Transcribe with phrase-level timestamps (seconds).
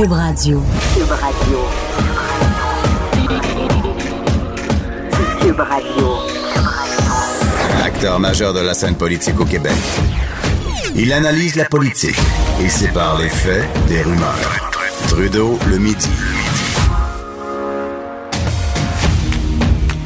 [0.00, 0.62] Cube Radio.
[0.94, 1.58] Cube Radio.
[5.42, 6.08] Cube Radio.
[7.84, 9.76] Acteur majeur de la scène politique au Québec.
[10.94, 12.16] Il analyse la politique
[12.64, 14.70] et sépare les faits des rumeurs.
[15.08, 16.08] Trudeau le midi.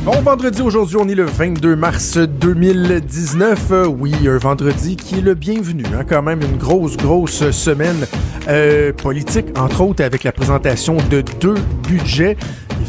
[0.05, 3.71] Bon vendredi aujourd'hui, on est le 22 mars 2019.
[3.71, 5.83] Euh, oui, un vendredi qui est le bienvenu.
[5.95, 8.07] Hein, quand même une grosse, grosse semaine
[8.47, 11.55] euh, politique, entre autres avec la présentation de deux
[11.89, 12.37] budgets.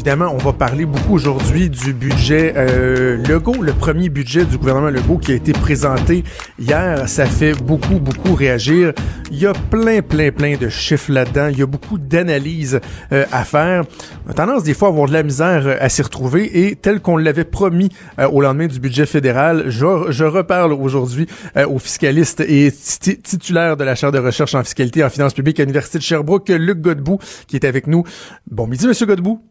[0.06, 5.18] Évidemment, on va parler beaucoup aujourd'hui du budget euh, le premier budget du gouvernement Legault
[5.18, 6.22] qui a été présenté
[6.60, 7.08] hier.
[7.08, 8.92] Ça fait beaucoup, beaucoup réagir.
[9.32, 11.48] Il y a plein, plein, plein de chiffres là-dedans.
[11.50, 12.78] Il y a beaucoup d'analyses
[13.10, 13.82] euh, à faire.
[14.28, 16.76] On a tendance des fois à avoir de la misère euh, à s'y retrouver et
[16.76, 17.88] tel qu'on l'avait promis
[18.20, 21.26] euh, au lendemain du budget fédéral, je, je reparle aujourd'hui
[21.68, 25.58] au fiscaliste et titulaire de la chaire de recherche en fiscalité et en finances publiques
[25.58, 28.04] à l'Université de Sherbrooke, Luc Godbout, qui est avec nous.
[28.48, 29.42] Bon midi, Monsieur Godbout.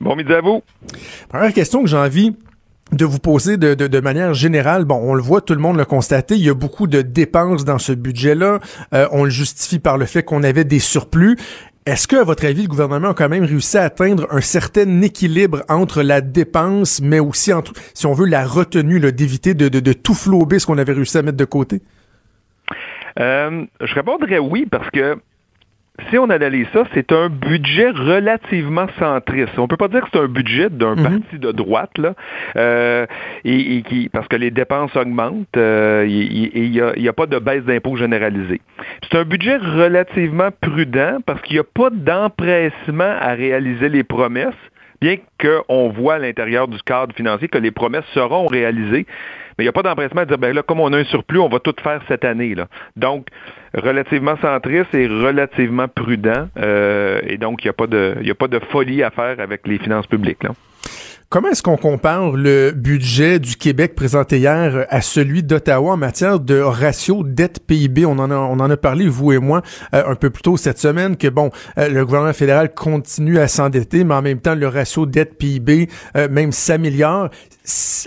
[0.00, 0.62] Bon midi à vous.
[1.28, 2.36] Première question que j'ai envie
[2.92, 5.84] de vous poser de, de, manière générale, bon, on le voit, tout le monde l'a
[5.84, 8.60] constaté, il y a beaucoup de dépenses dans ce budget-là.
[8.94, 11.36] Euh, on le justifie par le fait qu'on avait des surplus.
[11.84, 15.02] Est-ce que, à votre avis, le gouvernement a quand même réussi à atteindre un certain
[15.02, 19.80] équilibre entre la dépense, mais aussi entre, si on veut, la retenue, d'éviter de, de,
[19.80, 21.82] de, tout flouber ce qu'on avait réussi à mettre de côté?
[23.18, 25.16] Euh, je répondrais oui, parce que
[26.10, 29.58] si on analyse ça, c'est un budget relativement centriste.
[29.58, 31.02] On peut pas dire que c'est un budget d'un mhm.
[31.02, 32.14] parti de droite, là,
[32.56, 33.06] euh,
[33.44, 37.64] et, qui, parce que les dépenses augmentent euh, et il n'y a, pas de baisse
[37.64, 38.60] d'impôts généralisée.
[39.02, 44.54] C'est un budget relativement prudent parce qu'il n'y a pas d'empressement à réaliser les promesses,
[45.00, 49.06] bien qu'on voit à l'intérieur du cadre financier que les promesses seront réalisées.
[49.56, 51.38] Mais il n'y a pas d'empressement à dire, ben là, comme on a un surplus,
[51.38, 52.54] on va tout faire cette année.
[52.54, 52.68] Là.
[52.96, 53.28] Donc,
[53.74, 56.48] relativement centriste et relativement prudent.
[56.58, 59.66] Euh, et donc, il n'y a, pas de, a pas de folie à faire avec
[59.66, 60.42] les finances publiques.
[60.42, 60.50] Là.
[61.28, 66.38] Comment est-ce qu'on compare le budget du Québec présenté hier à celui d'Ottawa en matière
[66.38, 68.06] de ratio dette-PIB?
[68.06, 70.56] On en a, on en a parlé, vous et moi, euh, un peu plus tôt
[70.56, 74.54] cette semaine, que bon, euh, le gouvernement fédéral continue à s'endetter, mais en même temps,
[74.54, 77.30] le ratio dette-PIB euh, même s'améliore.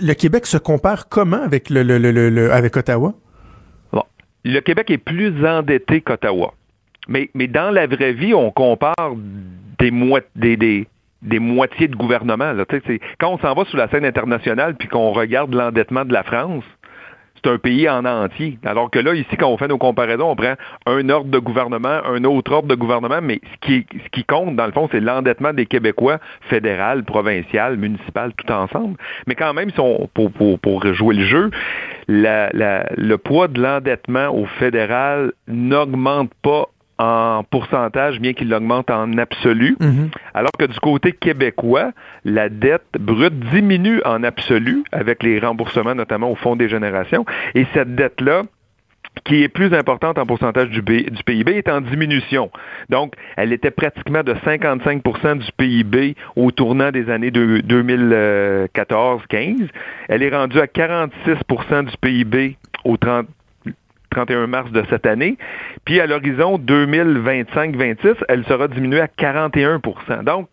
[0.00, 3.12] Le Québec se compare comment avec, le, le, le, avec Ottawa?
[3.92, 4.04] Bon.
[4.46, 6.54] Le Québec est plus endetté qu'Ottawa.
[7.06, 9.14] Mais, mais dans la vraie vie, on compare
[9.78, 9.90] des,
[10.36, 10.88] des, des,
[11.22, 12.52] des moitiés de gouvernement.
[12.52, 12.64] Là.
[13.18, 16.64] Quand on s'en va sur la scène internationale puis qu'on regarde l'endettement de la France,
[17.42, 18.58] c'est un pays en entier.
[18.64, 20.54] Alors que là, ici, quand on fait nos comparaisons, on prend
[20.86, 24.56] un ordre de gouvernement, un autre ordre de gouvernement, mais ce qui, ce qui compte,
[24.56, 28.96] dans le fond, c'est l'endettement des Québécois, fédéral, provincial, municipal, tout ensemble.
[29.26, 31.50] Mais quand même, si on, pour, pour, pour jouer le jeu,
[32.08, 36.66] la, la, le poids de l'endettement au fédéral n'augmente pas
[37.00, 40.10] en pourcentage, bien qu'il augmente en absolu, mhm.
[40.34, 41.92] alors que du côté québécois,
[42.26, 47.24] la dette brute diminue en absolu avec les remboursements, notamment au Fonds des générations,
[47.54, 48.42] et cette dette-là,
[49.24, 52.50] qui est plus importante en pourcentage du, du, PIB, est en diminution.
[52.90, 59.68] Donc, elle était pratiquement de 55% du PIB au tournant des années 2014-15.
[60.08, 63.26] Elle est rendue à 46% du PIB au 30,
[64.10, 65.36] 31 mars de cette année.
[65.84, 70.48] Puis à l'horizon 2025-26, elle sera diminuée à 41% Donc,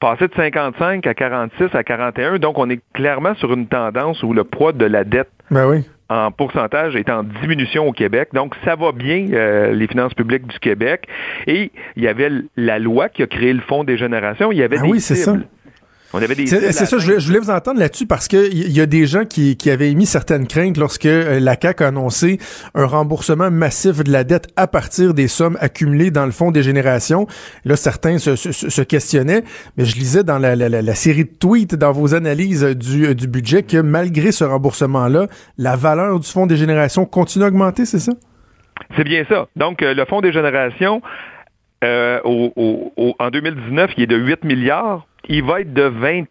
[0.00, 4.32] passer de 55 à 46 à 41, donc on est clairement sur une tendance où
[4.32, 8.28] le poids de la dette ben en pourcentage est en diminution au Québec.
[8.34, 11.06] Donc, ça va bien, euh, les finances publiques du Québec.
[11.46, 14.52] Et il y avait la loi qui a créé le Fonds des générations.
[14.52, 15.00] Il y avait ah oui,
[16.20, 16.72] c'est Ça.
[16.72, 19.56] C'est ça, je voulais, vous entendre là-dessus parce que il y, a des gens qui,
[19.70, 22.38] avaient émis certaines craintes lorsque euh, la CAQ a annoncé
[22.74, 26.62] un remboursement massif de la dette à partir des sommes accumulées dans le fonds des
[26.62, 27.26] générations.
[27.64, 29.44] Là, certains se, questionnaient,
[29.76, 33.78] mais je lisais dans la, série de tweets, dans vos analyses du, du budget, que
[33.78, 35.26] malgré ce remboursement-là,
[35.58, 38.12] la valeur du fonds des générations continue à augmenter, c'est ça?
[38.96, 39.46] C'est bien ça.
[39.56, 41.02] Donc, euh, le fonds des générations,
[41.82, 46.24] euh, en 2019, il est de 8 milliards il va être de 20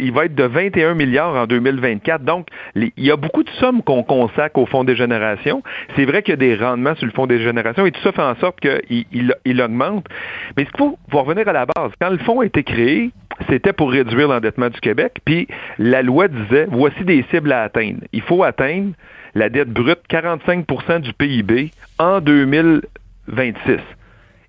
[0.00, 2.22] il va être de 21 milliards en 2024.
[2.22, 5.62] Donc, il y a beaucoup de sommes qu'on consacre au Fonds des générations.
[5.96, 8.12] C'est vrai qu'il y a des rendements sur le Fonds des générations et tout ça
[8.12, 9.04] fait en sorte qu'il
[9.44, 10.06] il, augmente.
[10.56, 11.90] Mais il faut, faut revenir à la base.
[12.00, 13.10] Quand le fonds a été créé,
[13.48, 15.18] c'était pour réduire l'endettement du Québec.
[15.24, 15.48] Puis
[15.78, 18.00] la loi disait, voici des cibles à atteindre.
[18.12, 18.92] Il faut atteindre
[19.34, 23.80] la dette brute 45% du PIB en 2026.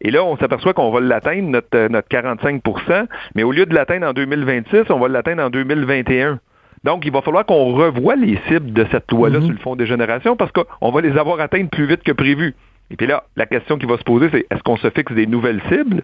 [0.01, 3.73] Et là, on s'aperçoit qu'on va l'atteindre, notre, euh, notre 45% mais au lieu de
[3.73, 6.39] l'atteindre en 2026, on va l'atteindre en 2021.
[6.83, 9.45] Donc, il va falloir qu'on revoie les cibles de cette loi-là mhm.
[9.45, 12.55] sur le Fonds des générations parce qu'on va les avoir atteintes plus vite que prévu.
[12.91, 15.27] Et puis là, la question qui va se poser, c'est est-ce qu'on se fixe des
[15.27, 16.03] nouvelles cibles?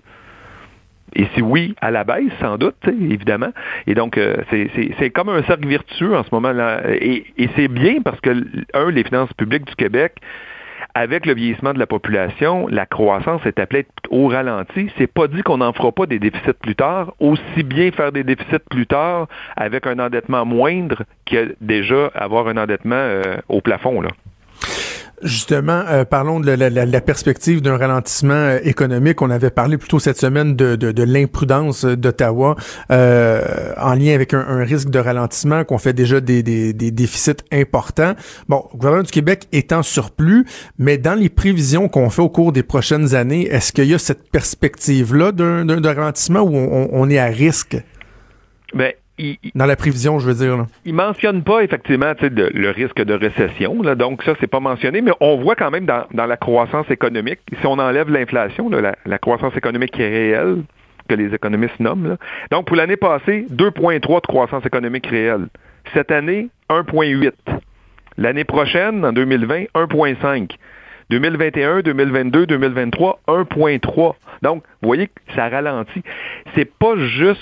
[1.15, 3.51] Et si oui, à la baisse, sans doute, évidemment.
[3.87, 6.81] Et donc, euh, c'est comme un cercle vertueux en ce moment-là.
[6.89, 8.31] Et, et c'est bien parce que,
[8.73, 10.15] un, les finances publiques du Québec,
[10.95, 14.89] avec le vieillissement de la population, la croissance est appelée au ralenti.
[14.97, 17.13] C'est pas dit qu'on n'en fera pas des déficits plus tard.
[17.19, 19.27] Aussi bien faire des déficits plus tard
[19.57, 23.99] avec un endettement moindre que déjà avoir un endettement euh, au plafond.
[23.99, 24.09] Là.
[25.21, 29.21] Justement, euh, parlons de la, perspective d'un ralentissement euh, économique.
[29.21, 32.55] On avait parlé plutôt cette semaine de, de, l'imprudence d'Ottawa
[32.91, 38.13] euh, en lien avec un, risque de ralentissement, qu'on fait déjà des, des, déficits importants.
[38.49, 40.45] Bon, le gouvernement du Québec est en surplus,
[40.77, 43.99] mais dans les prévisions qu'on fait au cours des prochaines années, est-ce qu'il y a
[43.99, 47.77] cette perspective-là d'un ralentissement où on, on est à risque?
[48.73, 48.93] Ben,
[49.55, 50.57] dans la prévision, je veux dire.
[50.57, 50.67] Là.
[50.85, 55.11] Il mentionne pas effectivement le risque de récession, là, donc ça, c'est pas mentionné, mais
[55.19, 59.91] on voit quand même dans, la croissance économique, si on enlève l'inflation, la, croissance économique
[59.91, 60.63] qui est réelle,
[61.07, 62.17] que les économistes nomment.
[62.51, 65.47] Donc, pour l'année passée, 2,3 de croissance économique réelle.
[65.93, 67.31] Cette année, 1,8.
[68.17, 70.49] L'année prochaine, en 2020, 1,5.
[71.09, 74.15] 2021, 2022, 2023, 1,3.
[74.41, 76.01] Donc, vous voyez que ça ralentit.
[76.55, 77.41] C'est pas juste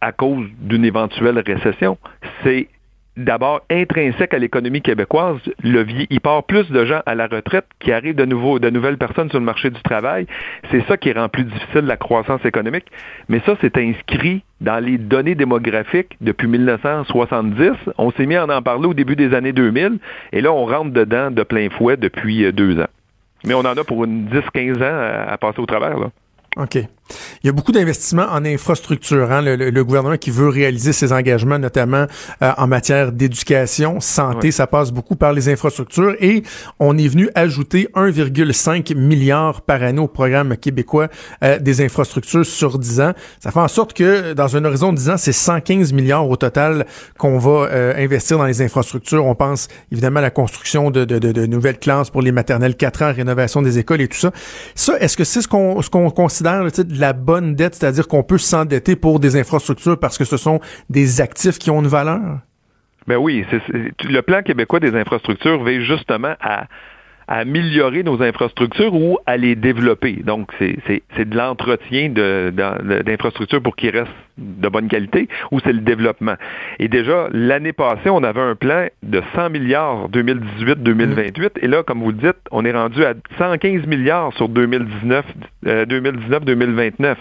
[0.00, 1.98] à cause d'une éventuelle récession.
[2.42, 2.68] C'est
[3.16, 5.38] d'abord intrinsèque à l'économie québécoise.
[5.62, 8.98] Le, il part plus de gens à la retraite qui arrivent de nouveau, de nouvelles
[8.98, 10.26] personnes sur le marché du travail.
[10.70, 12.86] C'est ça qui rend plus difficile la croissance économique.
[13.28, 17.72] Mais ça, c'est inscrit dans les données démographiques depuis 1970.
[17.98, 19.98] On s'est mis à en parler au début des années 2000
[20.32, 22.88] et là, on rentre dedans de plein fouet depuis euh, deux ans.
[23.44, 25.98] Mais on en a pour une 10-15 ans à, passer au travers.
[25.98, 26.10] Là.
[26.56, 26.78] OK.
[27.42, 29.30] Il y a beaucoup d'investissements en infrastructure.
[29.30, 29.42] Hein?
[29.42, 32.06] Le, gouvernement qui veut réaliser ses engagements, notamment
[32.42, 36.16] euh, en matière d'éducation, santé, ça passe beaucoup par les infrastructures.
[36.20, 36.42] Et
[36.80, 41.08] on est venu ajouter 1,5 milliard par année au programme québécois
[41.44, 43.12] euh, des infrastructures sur 10 ans.
[43.40, 46.36] Ça fait en sorte que dans un horizon de 10 ans, c'est 115 milliards au
[46.36, 46.86] total
[47.18, 49.24] qu'on va euh, investir dans les infrastructures.
[49.24, 53.02] On pense évidemment à la construction de, de, de, nouvelles classes pour les maternelles 4
[53.02, 54.32] ans, rénovation des écoles et tout ça.
[54.74, 58.22] Ça, est-ce que c'est ce qu'on ce qu'on considère de la bonne dette, c'est-à-dire qu'on
[58.22, 60.60] peut s'endetter pour des infrastructures parce que ce sont
[60.90, 62.40] des actifs qui ont une valeur?
[63.06, 63.44] Ben oui,
[64.04, 66.66] le plan québécois des infrastructures veille justement à
[67.28, 70.22] à améliorer nos infrastructures ou à les développer.
[70.24, 76.34] Donc, c'est de l'entretien d'infrastructures pour qu'ils restent de bonne qualité ou c'est le développement.
[76.78, 82.00] Et déjà, l'année passée, on avait un plan de 100 milliards 2018-2028 et là, comme
[82.00, 85.24] vous le dites, on est rendu à 115 milliards sur 2019,
[85.64, 87.16] 2019-2029.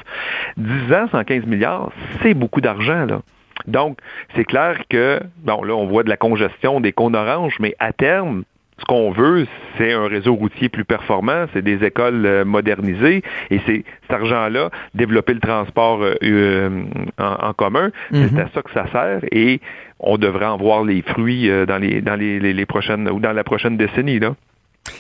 [0.58, 1.92] 10 ans, 115 milliards,
[2.22, 3.22] c'est beaucoup d'argent, là.
[3.68, 3.98] Donc,
[4.36, 7.94] c'est clair que, bon, là, on voit de la congestion des cônes oranges, mais à
[7.94, 8.44] terme,
[8.80, 13.62] ce qu'on veut, c'est un réseau routier plus performant, c'est des écoles euh, modernisées, et
[13.66, 16.84] c'est cet argent-là, développer le transport euh, euh,
[17.18, 18.40] en, commun, c'est mhm.
[18.40, 19.62] à ça que ça sert, et
[20.00, 23.78] on devrait en voir les fruits dans les dans les, prochaines ou dans la prochaine
[23.78, 24.36] décennie là.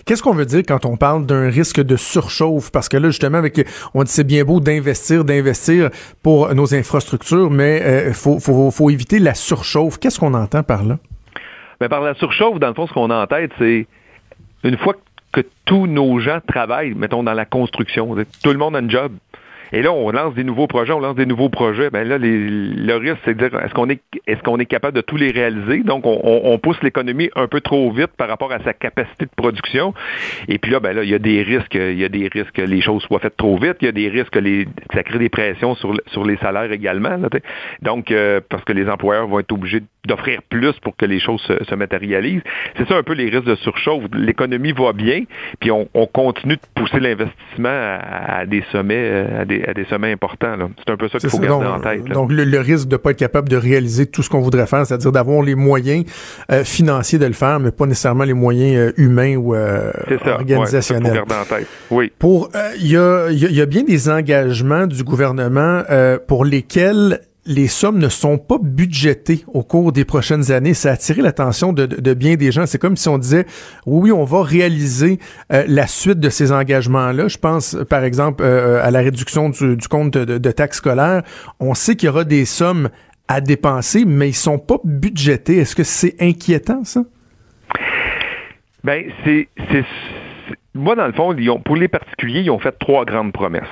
[0.05, 2.71] Qu'est-ce qu'on veut dire quand on parle d'un risque de surchauffe?
[2.71, 5.89] Parce que là, justement, avec, on dit c'est bien beau d'investir, d'investir
[6.23, 9.99] pour nos infrastructures, mais il faut, faut, faut éviter la surchauffe.
[9.99, 10.97] Qu'est-ce qu'on entend par là?
[11.81, 13.87] Mais par la surchauffe, dans le fond, ce qu'on a en tête, c'est
[14.63, 14.95] une fois
[15.31, 19.11] que tous nos gens travaillent, mettons, dans la construction, tout le monde a un job.
[19.75, 21.89] Et là, on lance des nouveaux projets, on lance des nouveaux projets.
[21.89, 25.01] Ben là, le risque, c'est de dire est-ce qu'on est est-ce qu'on est capable de
[25.01, 25.83] tous les réaliser?
[25.83, 29.93] Donc, on, pousse l'économie un peu trop vite par rapport à sa capacité de production.
[30.47, 32.53] Et puis là, ben là, il y a des risques, il y a des risques
[32.53, 33.75] que les choses soient faites trop vite.
[33.81, 36.71] Il y a des risques que, les, ça crée des pressions sur, sur les salaires
[36.71, 37.17] également.
[37.81, 41.41] Donc, euh, parce que les employeurs vont être obligés d'offrir plus pour que les choses
[41.41, 42.43] se, matérialisent.
[42.77, 44.03] C'est ça un peu les risques de surchauffe.
[44.13, 45.23] L'économie va bien,
[45.59, 50.11] puis on, continue de pousser l'investissement à, des sommets, euh, à des, à des sommets
[50.11, 50.55] importants.
[50.85, 52.05] C'est un peu ça qu'il faut garder en tête.
[52.05, 54.85] Donc, le, risque de ne pas être capable de réaliser tout ce qu'on voudrait faire,
[54.85, 56.05] c'est-à-dire d'avoir les moyens
[56.51, 59.91] euh, financiers de le faire, mais pas nécessairement les moyens euh, humains ou euh,
[60.25, 61.11] organisationnels.
[61.11, 61.67] Ouais, garder en tête.
[61.91, 62.11] Oui.
[62.17, 65.83] Pour, il y a, y, a bien des engagements du gouvernement
[66.27, 70.73] pour lesquels les sommes ne sont pas budgétées au cours des prochaines années.
[70.73, 72.65] Ça a attiré l'attention de, bien des gens.
[72.65, 73.45] C'est comme si on disait,
[73.85, 75.19] oui, on va réaliser
[75.53, 77.27] euh, la suite de ces engagements-là.
[77.27, 81.21] Je pense, par exemple, euh, à la réduction du, compte de, taxes scolaires.
[81.59, 82.89] On sait qu'il y aura des sommes
[83.27, 85.57] à dépenser, mais ils sont pas budgétés.
[85.57, 87.03] Est-ce que c'est inquiétant, ça?
[88.83, 89.47] Ben, c'est,
[90.73, 93.63] moi, dans le fond, pour les particuliers, ils ont fait trois grandes promesses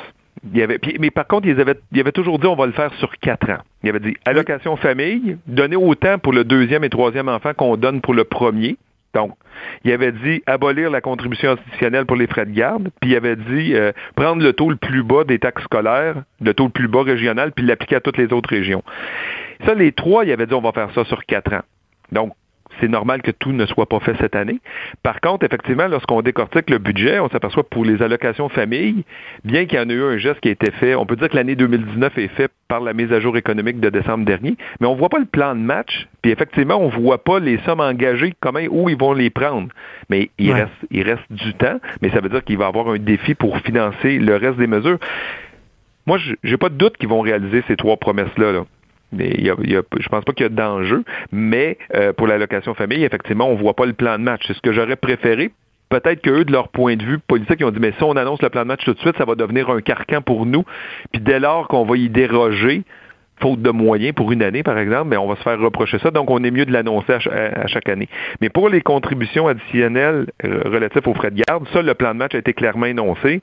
[0.43, 3.49] mais par contre, ils avaient, ils avaient toujours dit on va le faire sur quatre
[3.49, 3.59] ans.
[3.83, 8.01] Ils avaient dit allocation famille, donner autant pour le deuxième et troisième enfant qu'on donne
[8.01, 8.77] pour le premier.
[9.13, 9.33] Donc,
[9.83, 13.35] il avait dit abolir la contribution institutionnelle pour les frais de garde, puis il avait
[13.35, 16.87] dit euh, prendre le taux le plus bas des taxes scolaires, le taux le plus
[16.87, 18.83] bas régional, puis l'appliquer à toutes les autres régions.
[19.65, 21.61] Ça, les trois, il avait dit on va faire ça sur quatre ans.
[22.11, 22.33] Donc,
[22.79, 24.59] c'est normal que tout ne soit pas fait cette année.
[25.03, 29.03] Par contre, effectivement, lorsqu'on décortique le budget, on s'aperçoit pour les allocations famille,
[29.43, 31.29] bien qu'il y en ait eu un geste qui a été fait, on peut dire
[31.29, 34.87] que l'année 2019 est fait par la mise à jour économique de décembre dernier, mais
[34.87, 37.57] on ne voit pas le plan de match, puis effectivement, on ne voit pas les
[37.59, 39.67] sommes engagées, comment, où ils vont les prendre.
[40.09, 42.89] Mais il, reste, il reste du temps, mais ça veut dire qu'il va y avoir
[42.89, 44.97] un défi pour financer le reste des mesures.
[46.05, 48.51] Moi, je n'ai pas de doute qu'ils vont réaliser ces trois promesses-là.
[48.51, 48.65] Là.
[49.13, 49.55] Mais il y a,
[49.99, 53.75] je pense pas qu'il y a d'enjeu, mais euh, pour l'allocation famille, effectivement, on voit
[53.75, 54.41] pas le plan de match.
[54.47, 55.51] C'est ce que j'aurais préféré.
[55.89, 58.41] Peut-être qu'eux, de leur point de vue politique, ils ont dit, mais si on annonce
[58.41, 60.63] le plan de match tout de suite, ça va devenir un carcan pour nous.
[61.11, 62.83] Puis dès lors qu'on va y déroger,
[63.39, 66.11] faute de moyens pour une année, par exemple, mais on va se faire reprocher ça.
[66.11, 68.09] Donc, on est mieux de l'annoncer à, chaque année.
[68.41, 72.19] Mais pour les contributions additionnelles euh, relatives aux frais de garde, ça, le plan de
[72.19, 73.41] match a été clairement énoncé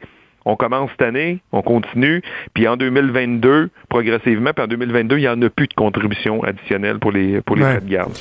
[0.51, 2.23] on commence cette année, on continue,
[2.55, 6.99] puis en 2022, progressivement, puis en 2022, il n'y en a plus de contribution additionnelle
[6.99, 8.13] pour les, pour les frais de garde.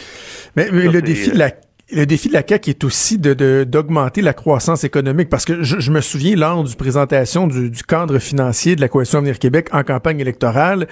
[0.55, 1.51] Mais, le défi de la
[1.91, 5.91] le défi de la CAQ est aussi de d'augmenter la croissance économique parce que je,
[5.91, 10.19] me souviens lors du présentation du, cadre financier de la coalition Avenir Québec en campagne
[10.19, 10.88] électorale,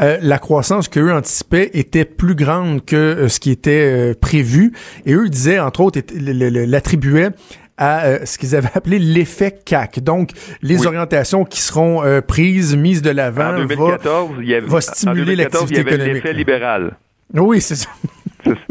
[0.00, 4.72] euh, la croissance qu'eux anticipaient était plus grande que euh, ce qui était euh, prévu
[5.06, 7.30] et eux disaient entre autres l'attribuaient
[7.76, 10.00] à euh, ce qu'ils avaient appelé l'effet CAC.
[10.00, 10.30] Donc,
[10.62, 16.14] les orientations qui seront euh, prises, mises de l'avant, va, stimuler l'activité économique.
[16.14, 16.96] l'effet libéral.
[17.34, 17.90] Oui, c'est ça.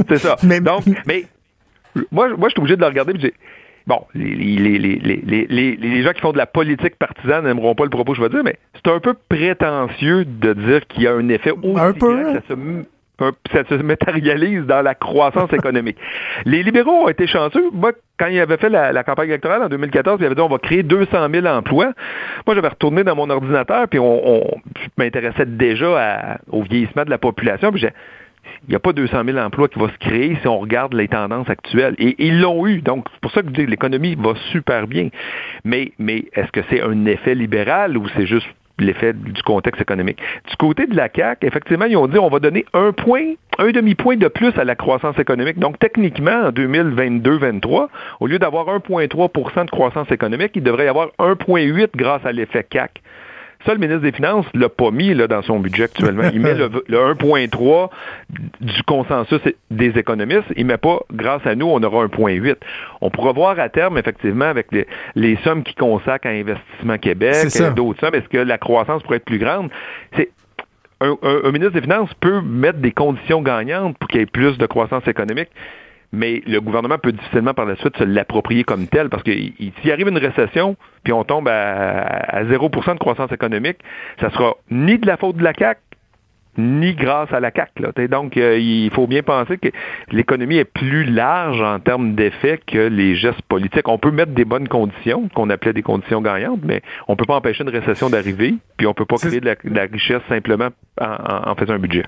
[0.07, 0.37] C'est ça.
[0.43, 1.25] mais, Donc, mais
[2.11, 3.13] moi, moi, je suis obligé de le regarder
[3.87, 7.89] Bon, les, les, les, les, gens qui font de la politique partisane n'aimeront pas le
[7.89, 11.13] propos que je vais dire, mais c'est un peu prétentieux de dire qu'il y a
[11.13, 12.21] un effet aussi un peu.
[12.21, 12.53] Grand ça se
[13.51, 15.97] ça se matérialise dans la croissance économique.
[16.45, 17.69] Les libéraux ont été chanceux.
[17.71, 20.59] Moi, quand ils avaient fait la, campagne électorale en 2014, ils avaient dit on va
[20.59, 21.93] créer 200 000 emplois.
[22.45, 24.43] Moi, j'avais retourné dans mon ordinateur, puis on,
[24.75, 27.71] je m'intéressais déjà au vieillissement de la population.
[27.71, 27.85] Puis
[28.67, 31.07] il n'y a pas 200 000 emplois qui vont se créer si on regarde les
[31.07, 31.95] tendances actuelles.
[31.97, 32.81] Et ils l'ont eu.
[32.81, 35.09] Donc, c'est pour ça que je dis l'économie va super bien.
[35.63, 38.47] Mais, mais est-ce que c'est un effet libéral ou c'est juste
[38.85, 40.19] l'effet du contexte économique.
[40.49, 43.71] Du côté de la CAC, effectivement, ils ont dit on va donner un point, un
[43.71, 45.59] demi-point de plus à la croissance économique.
[45.59, 47.87] Donc, techniquement, en 2022-23,
[48.19, 52.65] au lieu d'avoir 1,3% de croissance économique, il devrait y avoir 1,8 grâce à l'effet
[52.69, 53.01] CAC.
[53.65, 56.23] Ça, le ministre des Finances l'a pas mis là, dans son budget actuellement.
[56.33, 57.89] Il met le, 1,3
[58.61, 59.39] du consensus
[59.69, 60.47] des économistes.
[60.55, 62.55] Il met pas, grâce à nous, on aura 1,8.
[63.01, 64.67] On pourra voir à terme, effectivement, avec
[65.15, 69.17] les, sommes qui consacrent à Investissement Québec, et d'autres sommes, est-ce que la croissance pourrait
[69.17, 69.69] être plus grande?
[70.15, 70.29] C'est
[71.01, 74.65] un, ministre des Finances peut mettre des conditions gagnantes pour qu'il y ait plus de
[74.65, 75.49] croissance économique
[76.11, 79.91] mais le gouvernement peut difficilement par la suite se l'approprier comme tel parce que s'il
[79.91, 83.77] arrive une récession, puis on tombe à, à 0 de croissance économique,
[84.19, 85.79] ça sera ni de la faute de la CAC,
[86.57, 87.71] ni grâce à la CAC.
[88.09, 89.69] Donc, euh, il faut bien penser que
[90.11, 93.87] l'économie est plus large en termes d'effets que les gestes politiques.
[93.87, 97.25] On peut mettre des bonnes conditions, qu'on appelait des conditions gagnantes, mais on ne peut
[97.25, 100.69] pas empêcher une récession d'arriver, puis on ne peut pas créer de la, richesse simplement
[100.99, 102.03] en faisant un budget.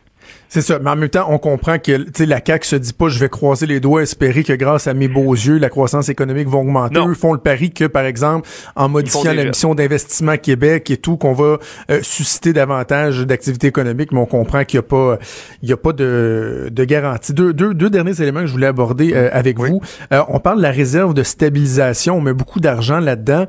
[0.49, 3.17] C'est ça, mais en même temps, on comprend que la CAQ se dit pas je
[3.17, 6.59] vais croiser les doigts, espérer que grâce à mes beaux yeux, la croissance économique va
[6.59, 6.99] augmenter.
[6.99, 11.17] Eux font le pari que, par exemple, en modifiant la mission d'investissement Québec et tout,
[11.17, 11.57] qu'on va
[11.89, 15.17] euh, susciter davantage d'activité économique, mais on comprend qu'il n'y a pas
[15.63, 17.33] il y a pas de, de garantie.
[17.33, 19.81] Deux, deux, deux derniers éléments que je voulais aborder euh, avec vous.
[20.11, 23.47] Euh, on parle de la réserve de stabilisation, on met beaucoup d'argent là-dedans.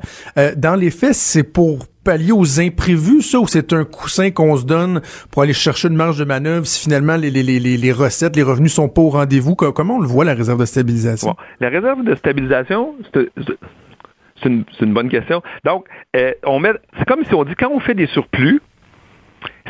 [0.57, 4.65] dans les faits, c'est pour pallier aux imprévus, ça, ou c'est un coussin qu'on se
[4.65, 8.87] donne pour aller chercher une marge de manœuvre si finalement les, recettes, les revenus sont
[8.87, 9.55] pas au rendez-vous?
[9.55, 11.35] Comment on le voit, la réserve de stabilisation?
[11.59, 15.41] la réserve de stabilisation, c'est une, bonne question.
[15.65, 18.61] Donc, euh, on met, c'est comme si on dit quand on fait des surplus,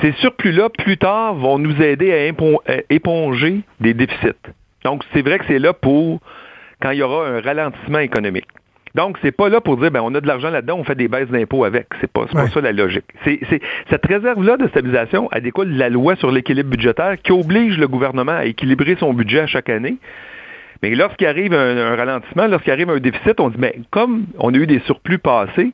[0.02, 4.34] ces surplus-là, plus tard, vont nous aider à éponger des déficits.
[4.84, 6.20] Donc, c'est vrai que c'est là pour
[6.82, 8.48] quand il y aura un ralentissement économique.
[8.96, 11.10] Donc, c'est pas là pour dire, ben, on a de l'argent là-dedans, on fait des
[11.10, 11.88] baisses d'impôts avec.
[12.00, 13.04] C'est pas, pas ça la logique.
[13.26, 13.42] C'est,
[13.90, 17.90] cette réserve-là de stabilisation, elle découle de la loi sur l'équilibre budgétaire qui oblige le
[17.90, 19.98] gouvernement à équilibrer son budget à chaque année.
[20.82, 24.58] Mais lorsqu'il arrive un, ralentissement, lorsqu'il arrive un déficit, on dit, ben, comme on a
[24.58, 25.74] eu des surplus passés,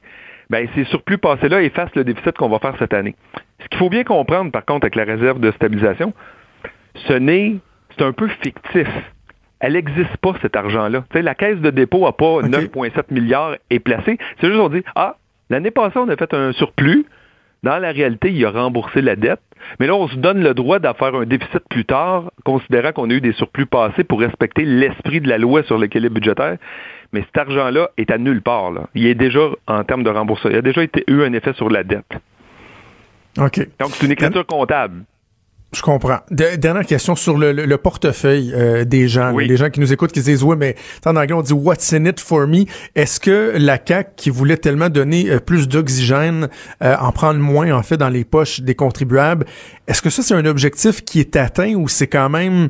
[0.49, 3.15] ben, ces surplus passés-là effacent le déficit qu'on va faire cette année.
[3.59, 6.11] Ce qu'il faut bien comprendre, par contre, avec la réserve de stabilisation,
[6.95, 7.57] ce n'est,
[7.95, 8.87] c'est un peu fictif
[9.61, 11.03] elle n'existe pas, cet argent-là.
[11.13, 14.17] la caisse de dépôt n'a pas 9,7 milliards et placé.
[14.39, 15.17] C'est juste on dit, ah,
[15.49, 17.05] l'année passée, on a fait un surplus,
[17.63, 19.39] Dans la réalité, il a remboursé la dette,
[19.79, 23.07] mais là, on se donne le droit d'en faire un déficit plus tard, considérant qu'on
[23.11, 26.57] a eu des surplus passés pour respecter l'esprit de la loi sur l'équilibre budgétaire.
[27.13, 28.71] Mais cet argent-là est à nulle part.
[28.95, 31.69] Il est déjà, en termes de remboursement, il a déjà été, eu un effet sur
[31.69, 32.11] la dette.
[33.37, 33.59] OK.
[33.79, 35.03] Donc, c'est une écriture comptable.
[35.73, 36.19] Je comprends.
[36.29, 39.37] dernière question sur le, portefeuille euh, des gens.
[39.37, 40.75] Les gens qui nous écoutent, qui disent, oui, mais
[41.05, 42.65] en anglais, on dit What's in it for me?
[42.95, 46.49] Est-ce que la CAQ, qui voulait tellement donner euh, plus d'oxygène,
[46.83, 49.45] euh, en prendre moins, en fait, dans les poches des contribuables,
[49.87, 52.69] est-ce que ça, c'est un objectif qui est atteint ou c'est quand même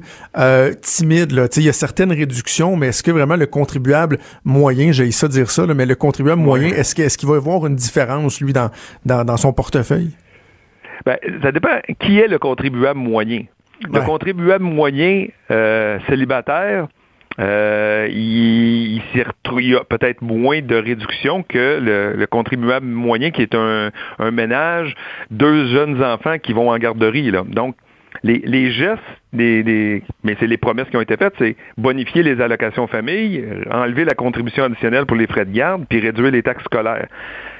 [0.81, 1.31] timide?
[1.31, 1.47] Là?
[1.57, 5.49] Il y a certaines réductions, mais est-ce que vraiment le contribuable moyen, j'ai ça dire
[5.49, 8.53] ça, mais le contribuable moyen, est-ce qu'il est qu'il va y avoir une différence, lui,
[8.53, 8.69] dans,
[9.05, 10.11] dans, dans son portefeuille?
[11.05, 13.43] Ben, ça dépend qui est le contribuable moyen.
[13.91, 16.87] Le contribuable moyen euh, célibataire,
[17.39, 23.55] euh, il, il, y a peut-être moins de réduction que le, contribuable moyen qui est
[23.55, 23.91] un,
[24.31, 24.93] ménage,
[25.31, 27.31] deux jeunes enfants qui vont en garderie.
[27.31, 27.43] Là.
[27.47, 27.75] Donc,
[28.23, 29.01] les, gestes,
[29.33, 34.05] des, mais c'est les promesses qui ont été faites, c'est bonifier les allocations famille, enlever
[34.05, 37.07] la contribution additionnelle pour les frais de garde, puis réduire les taxes scolaires.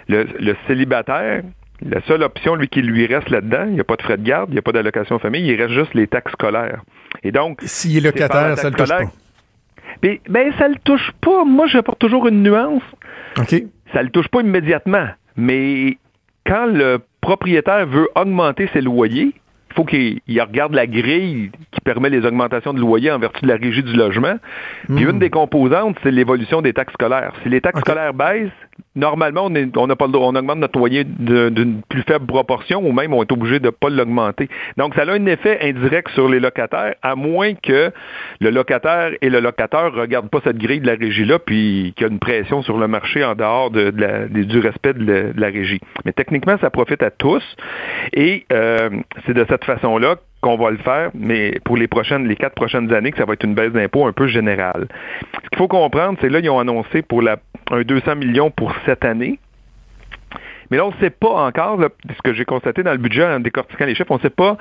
[0.08, 1.42] le célibataire,
[1.84, 4.24] la seule option, lui, qui lui reste là-dedans, il n'y a pas de frais de
[4.24, 6.82] garde, il n'y a pas d'allocation famille, il reste juste les taxes scolaires.
[7.24, 7.60] Et donc.
[7.64, 9.04] S'il est locataire, ça ne le touche pas.
[10.04, 11.44] Mais, ben, ça le touche pas.
[11.44, 12.84] Moi, j'apporte toujours une nuance.
[13.38, 13.64] OK.
[13.94, 15.08] Ça le touche pas immédiatement.
[15.36, 15.98] Mais
[16.46, 19.34] quand le propriétaire veut augmenter ses loyers,
[19.72, 23.48] il faut qu'il regarde la grille qui permet les augmentations de loyer en vertu de
[23.48, 24.36] la régie du logement.
[24.88, 25.10] Puis hmm.
[25.10, 27.34] une des composantes, c'est l'évolution des taxes scolaires.
[27.44, 28.50] Si les taxes scolaires baissent,
[28.96, 33.14] normalement, on, n'a pas le, on augmente notre loyer d'une plus faible proportion ou même
[33.14, 34.50] on est obligé de ne pas l'augmenter.
[34.78, 37.92] Donc, ça a un effet indirect sur les locataires, à moins que
[38.40, 42.08] le locataire et le locataire ne regardent pas cette grille de la régie-là, puis qu'il
[42.08, 43.92] y a une pression sur le marché en dehors de,
[44.30, 45.82] du respect de la, régie.
[46.06, 47.44] Mais techniquement, ça profite à tous.
[48.14, 48.90] Et euh,
[49.26, 52.92] c'est de cette façon-là qu'on va le faire, mais pour les prochaines, les quatre prochaines
[52.94, 54.88] années, que ça va être une baisse d'impôt un peu générale.
[55.44, 57.38] Ce qu'il faut comprendre, c'est là, ils ont annoncé pour la,
[57.70, 59.40] un 200 millions pour cette année.
[60.70, 63.40] Mais là, on ne sait pas encore, ce que j'ai constaté dans le budget en
[63.40, 64.58] décortiquant les chiffres, on ne sait pas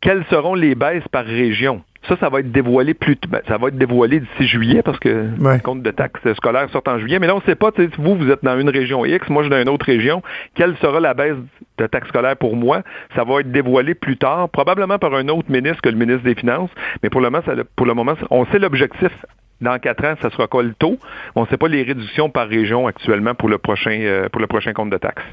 [0.00, 1.82] quelles seront les baisses par région.
[2.06, 5.08] Ça, ça va être dévoilé plus ben, ça va être dévoilé d'ici juillet parce que
[5.08, 7.18] le compte de taxes scolaires sort en juillet.
[7.18, 9.48] Mais là, on ne sait pas, vous, vous êtes dans une région X, moi je
[9.48, 10.22] suis dans une autre région.
[10.54, 11.36] Quelle sera la baisse
[11.76, 12.82] de taxes scolaires pour moi?
[13.14, 16.34] Ça va être dévoilé plus tard, probablement par un autre ministre que le ministre des
[16.34, 16.70] Finances.
[17.02, 19.12] Mais pour le moment, ça, pour le moment on sait l'objectif
[19.60, 20.98] dans quatre ans, ça sera quoi le taux?
[21.34, 24.46] On ne sait pas les réductions par région actuellement pour le prochain, euh, pour le
[24.46, 25.24] prochain compte de taxes.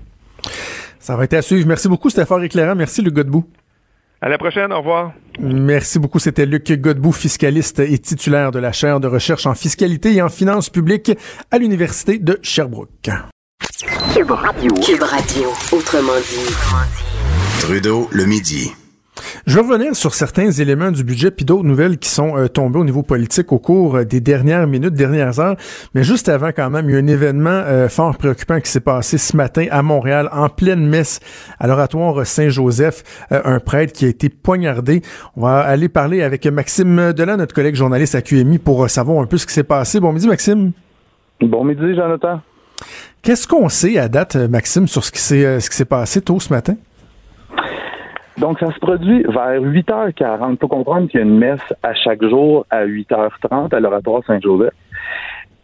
[0.99, 1.67] Ça va être à suivre.
[1.67, 2.75] Merci beaucoup, c'était fort éclairant.
[2.75, 3.45] Merci, le Godbout.
[4.21, 5.13] À la prochaine, au revoir.
[5.39, 6.19] Merci beaucoup.
[6.19, 10.29] C'était Luc Godbout, fiscaliste et titulaire de la chaire de recherche en fiscalité et en
[10.29, 11.11] finances publiques
[11.51, 13.09] à l'Université de Sherbrooke.
[14.13, 14.73] Cube Radio.
[14.75, 17.61] Cube Radio, autrement dit.
[17.61, 18.71] Trudeau, le midi.
[19.45, 22.79] Je vais revenir sur certains éléments du budget puis d'autres nouvelles qui sont euh, tombées
[22.79, 25.55] au niveau politique au cours euh, des dernières minutes, dernières heures.
[25.93, 28.79] Mais juste avant, quand même, il y a un événement euh, fort préoccupant qui s'est
[28.79, 31.19] passé ce matin à Montréal, en pleine messe
[31.59, 35.01] à l'oratoire Saint-Joseph, un prêtre qui a été poignardé.
[35.35, 39.27] On va aller parler avec Maxime Delan, notre collègue journaliste à QMI, pour savoir un
[39.27, 39.99] peu ce qui s'est passé.
[39.99, 40.71] Bon midi, Maxime.
[41.41, 42.41] Bon midi, Jonathan.
[43.21, 46.39] Qu'est-ce qu'on sait à date, Maxime, sur ce qui s'est ce qui s'est passé tôt
[46.39, 46.75] ce matin?
[48.37, 50.51] Donc, ça se produit vers 8h40.
[50.51, 54.23] Il faut comprendre qu'il y a une messe à chaque jour à 8h30 à l'oratoire
[54.27, 54.73] Saint-Joseph.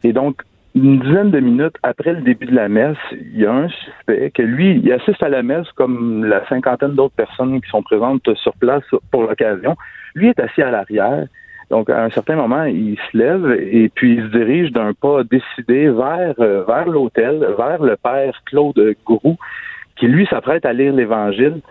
[0.03, 0.41] Et donc,
[0.73, 4.31] une dizaine de minutes après le début de la messe, il y a un suspect
[4.31, 8.33] que lui, il assiste à la messe comme la cinquantaine d'autres personnes qui sont présentes
[8.35, 9.75] sur place pour l'occasion.
[10.15, 11.25] Lui est assis à l'arrière.
[11.69, 15.23] Donc, à un certain moment, il se lève et puis il se dirige d'un pas
[15.23, 19.37] décidé vers, euh, vers l'hôtel, vers le père Claude Grou,
[19.95, 21.61] qui lui s'apprête à lire l'Évangile.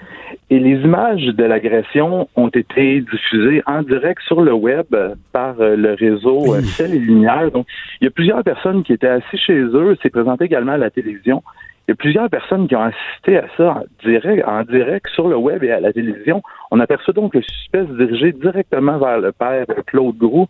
[0.52, 4.86] Et les images de l'agression ont été diffusées en direct sur le web
[5.32, 7.52] par euh, le réseau euh, Ciel et Lumière.
[7.52, 7.66] Donc,
[8.00, 9.96] il y a plusieurs personnes qui étaient assises chez eux.
[10.02, 11.44] C'est présenté également à la télévision.
[11.86, 15.28] Il y a plusieurs personnes qui ont assisté à ça en direct, en direct sur
[15.28, 16.42] le web et à la télévision.
[16.72, 20.48] On aperçoit donc le suspect se diriger directement vers le père Claude Groux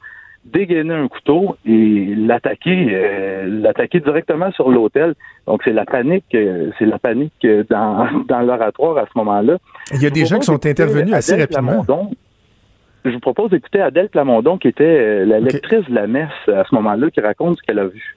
[0.53, 5.15] dégainer un couteau et l'attaquer, euh, l'attaquer directement sur l'hôtel.
[5.47, 9.59] Donc c'est la panique, euh, c'est la panique dans, dans l'oratoire à ce moment-là.
[9.93, 11.85] Il y a des gens qui sont intervenus assez rapidement.
[13.05, 16.65] je vous propose d'écouter Adèle Plamondon, qui était euh, la lectrice de la messe à
[16.69, 18.17] ce moment-là, qui raconte ce qu'elle a vu.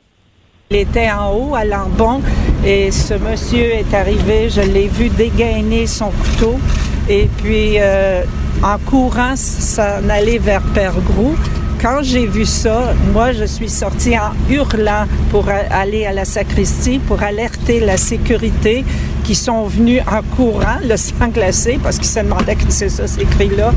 [0.72, 2.22] Il était en haut à Lambon
[2.65, 6.56] et ce monsieur est arrivé, je l'ai vu dégainer son couteau
[7.10, 7.78] et puis
[8.63, 11.36] en courant s'en aller vers Père Grou
[11.84, 16.98] quand j'ai vu ça, moi, je suis sortie en hurlant pour aller à la sacristie,
[16.98, 18.86] pour alerter la sécurité.
[19.24, 23.08] qui sont venus en courant, le sang glacé, parce qu'ils se demandaient que c'est ça,
[23.08, 23.72] ces cris-là.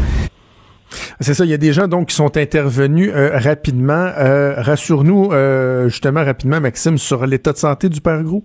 [1.21, 4.11] C'est ça, il y a des gens donc qui sont intervenus euh, rapidement.
[4.19, 8.43] Euh, rassure-nous euh, justement rapidement, Maxime, sur l'état de santé du père Grou.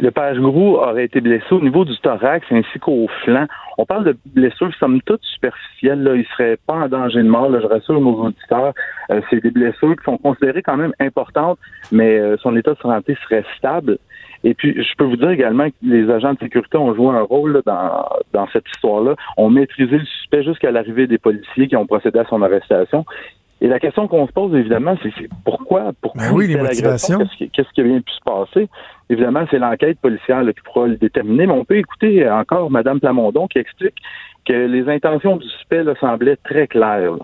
[0.00, 3.46] Le père Grou aurait été blessé au niveau du thorax ainsi qu'au flanc.
[3.78, 6.02] On parle de blessures somme toute superficielles.
[6.02, 6.14] Là.
[6.14, 8.72] Il ne serait pas en danger de mort, là, je rassure nos auditeurs.
[9.30, 11.58] c'est des blessures qui sont considérées quand même importantes,
[11.92, 13.98] mais son état de santé serait stable.
[14.44, 17.22] Et puis, je peux vous dire également que les agents de sécurité ont joué un
[17.22, 19.16] rôle dans, dans cette histoire-là.
[19.36, 23.04] ont maîtrisé le suspect jusqu'à l'arrivée des policiers qui ont procédé à son arrestation.
[23.60, 25.10] Et la question qu'on se pose, évidemment, c'est
[25.44, 27.18] pourquoi, pourquoi ben oui, les motivations.
[27.38, 28.68] Qu'est-ce qui, vient pu se passer?
[29.08, 33.46] Évidemment, c'est l'enquête policière qui pourra le déterminer, mais on peut écouter encore Mme Plamondon
[33.46, 33.96] qui explique
[34.44, 37.16] que les intentions du suspect semblaient très claires.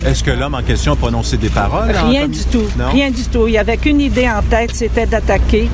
[0.00, 1.90] Est-ce que l'homme en question a prononcé des paroles?
[1.90, 2.66] Rien du tout.
[2.92, 3.46] Rien du tout.
[3.46, 5.68] Il y avait qu'une idée en tête, c'était d'attaquer.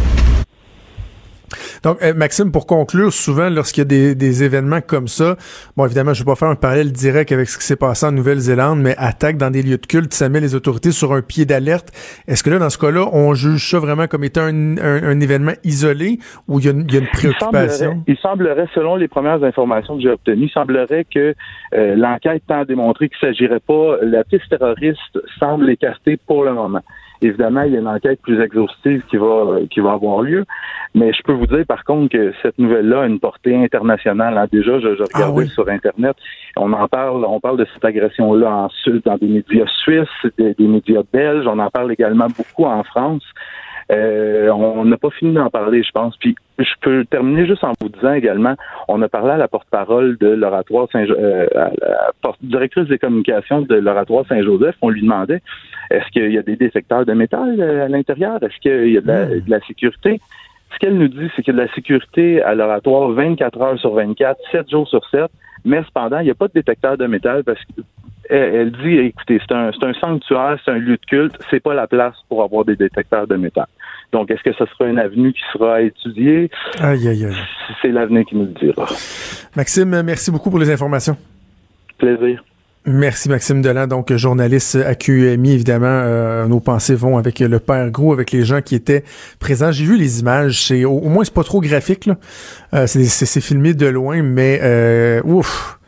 [1.83, 5.37] Donc, euh, Maxime, pour conclure, souvent, lorsqu'il y a des, des, événements comme ça,
[5.77, 8.13] bon, évidemment, je vais pas faire un parallèle direct avec ce qui s'est passé en
[8.13, 11.45] Nouvelle-Zélande, mais attaque dans des lieux de culte, ça met les autorités sur un pied
[11.45, 11.91] d'alerte.
[12.27, 15.53] Est-ce que là, dans ce cas-là, on juge ça vraiment comme étant un, un, événement
[15.65, 18.03] isolé ou il y, a une, il y a une préoccupation?
[18.07, 21.35] Il semblerait, selon les premières informations que j'ai obtenues, il semblerait que
[21.75, 26.45] euh, l'enquête tend à démontrer qu'il ne s'agirait pas, la piste terroriste semble écartée pour
[26.45, 26.83] le moment.
[27.23, 30.45] Évidemment, il y a une enquête plus exhaustive qui va qui va avoir lieu,
[30.95, 34.37] mais je peux vous dire par contre que cette nouvelle-là a une portée internationale.
[34.37, 34.47] Hein.
[34.51, 36.17] Déjà, je, je ah regardais sur Internet,
[36.57, 38.69] on en parle, on parle de cette agression-là en
[39.05, 43.25] dans des médias suisses, des, des médias belges, on en parle également beaucoup en France.
[43.91, 46.17] Euh, on n'a pas fini d'en parler, je pense.
[46.17, 48.55] Puis je peux terminer juste en vous disant également,
[48.89, 51.71] on a parlé à la porte-parole de l'oratoire Saint euh, à
[52.25, 55.43] la directrice des communications de l'oratoire Saint-Joseph, on lui demandait
[55.91, 58.43] est-ce qu'il y a des détecteurs de métal euh, à l'intérieur?
[58.43, 60.21] Est-ce qu'il y a de la, de la sécurité?
[60.73, 63.79] Ce qu'elle nous dit, c'est qu'il y a de la sécurité à l'oratoire 24 heures
[63.79, 65.31] sur 24, 7 jours sur 7,
[65.65, 67.83] mais cependant, il n'y a pas de détecteur de métal parce que
[68.31, 71.87] elle, dit, écoutez, c'est un, un sanctuaire, c'est un lieu de culte, c'est pas la
[71.87, 73.67] place pour avoir des détecteurs de métal.
[74.13, 76.51] Donc, est-ce que ce sera une avenue qui sera étudiée?
[76.79, 77.37] Aïe, aïe, aïe.
[77.81, 78.87] C'est l'avenir qui nous le dira.
[79.57, 81.17] Maxime, merci beaucoup pour les informations.
[81.99, 82.43] Plaisir.
[82.85, 87.89] Merci Maxime Delan, donc journaliste à QMI, évidemment, euh, nos pensées vont avec le père
[87.93, 89.05] Gros, avec les gens qui étaient
[89.39, 89.71] présents.
[89.71, 92.11] J'ai vu les images, c'est au, moins c'est pas trop graphique.
[92.75, 95.79] Euh, c'est filmé de loin, mais euh, ouf,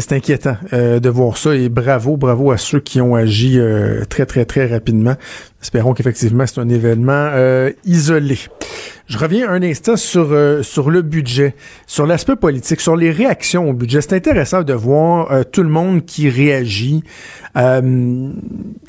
[0.00, 4.04] c'est inquiétant euh, de voir ça et bravo, bravo à ceux qui ont agi euh,
[4.04, 5.14] très, très, très rapidement.
[5.62, 8.38] Espérons qu'effectivement c'est un événement euh, isolé.
[9.06, 11.54] Je reviens un instant sur, euh, sur le budget,
[11.86, 14.00] sur l'aspect politique, sur les réactions au budget.
[14.00, 17.04] C'est intéressant de voir euh, tout le monde qui réagit,
[17.58, 18.30] euh,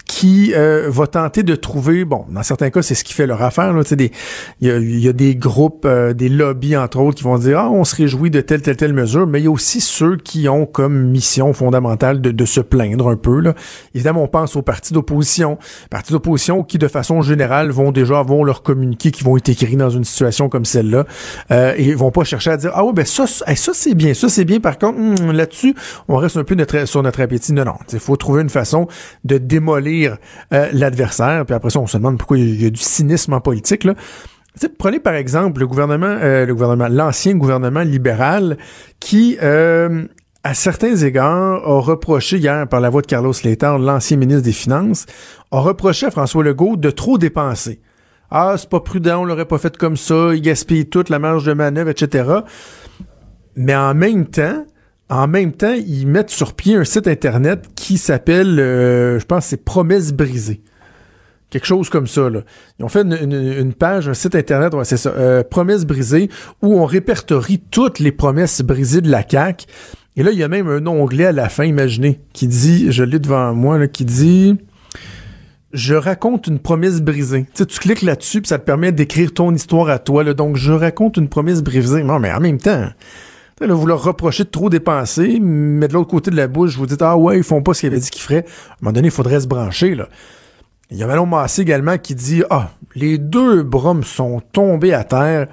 [0.06, 3.76] qui va tenter de trouver, bon, dans certains cas, c'est ce qui fait leur affaire.
[3.92, 4.12] Il
[4.62, 7.84] y a, y a, des groupes, des lobbies, entre autres, qui vont dire, ah, on
[7.84, 10.66] se réjouit de telle, telle, telle mesure, mais il y a aussi ceux qui ont
[10.66, 13.40] comme mission fondamentale de, se plaindre un peu.
[13.40, 13.54] Là.
[13.94, 15.58] Évidemment, on pense aux partis d'opposition.
[15.90, 19.76] Partis d'opposition qui, de façon générale, vont déjà avoir leur communiqué qui vont être écrits
[19.76, 21.06] dans une situation comme celle-là.
[21.52, 24.30] Euh, et vont pas chercher à dire ah ouais ben ça ça c'est bien, ça
[24.30, 24.60] c'est bien.
[24.60, 25.76] Par contre hmm, là-dessus
[26.08, 26.56] on reste un peu
[26.86, 27.54] sur notre appétit.
[27.54, 28.88] Non non, il faut trouver une façon
[29.24, 30.18] de démolir
[30.54, 31.46] euh, l'adversaire.
[31.46, 33.94] Puis après ça on se demande pourquoi il y, a du cynisme en politique là.
[34.78, 38.58] prenez par exemple le gouvernement, euh, le gouvernement, l'ancien gouvernement libéral
[39.00, 40.06] qui, euh,
[40.46, 44.52] à certains égards, a reproché hier par la voix de Carlos Letard, l'ancien ministre des
[44.52, 45.08] Finances,
[45.50, 47.82] a reproché à François Legault de trop dépenser.
[48.30, 51.46] Ah, c'est pas prudent, on l'aurait pas fait comme ça, il gaspille toute la marge
[51.46, 52.30] de manœuvre, etc.
[53.56, 54.68] Mais en même temps,
[55.10, 59.48] en même temps, ils mettent sur pied un site internet qui s'appelle, euh, je pense,
[59.48, 60.62] c'est Promesses brisées.
[61.50, 62.30] Quelque chose comme ça.
[62.30, 62.42] Là.
[62.78, 66.30] Ils ont fait une, page, un site internet, ouais, c'est ça, euh, Promesses brisées,
[66.62, 69.66] où on répertorie toutes les promesses brisées de la CAQ.
[70.18, 73.04] Et là, il y a même un onglet à la fin, imaginez, qui dit, je
[73.04, 74.58] l'ai devant moi, là, qui dit
[75.76, 77.44] je raconte une promesse brisée.
[77.54, 80.24] Tu, sais, tu cliques là-dessus, puis ça te permet d'écrire ton histoire à toi.
[80.24, 80.34] Là.
[80.34, 82.02] Donc, je raconte une promesse brisée.
[82.02, 82.88] Non, mais en même temps,
[83.60, 86.86] là, vous leur reprochez de trop dépenser, mais de l'autre côté de la bouche, vous
[86.86, 88.46] dites Ah ouais, ils font pas ce qu'ils avaient dit qu'ils feraient.
[88.46, 89.98] À un moment donné, il faudrait se brancher.
[90.92, 95.04] Il y a Manon Massé également qui dit Ah, les deux bromes sont tombés à
[95.04, 95.48] terre.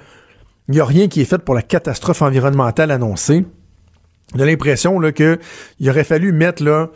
[0.69, 3.45] Il n'y a rien qui est fait pour la catastrophe environnementale annoncée.
[4.35, 6.89] On a l'impression qu'il aurait fallu mettre là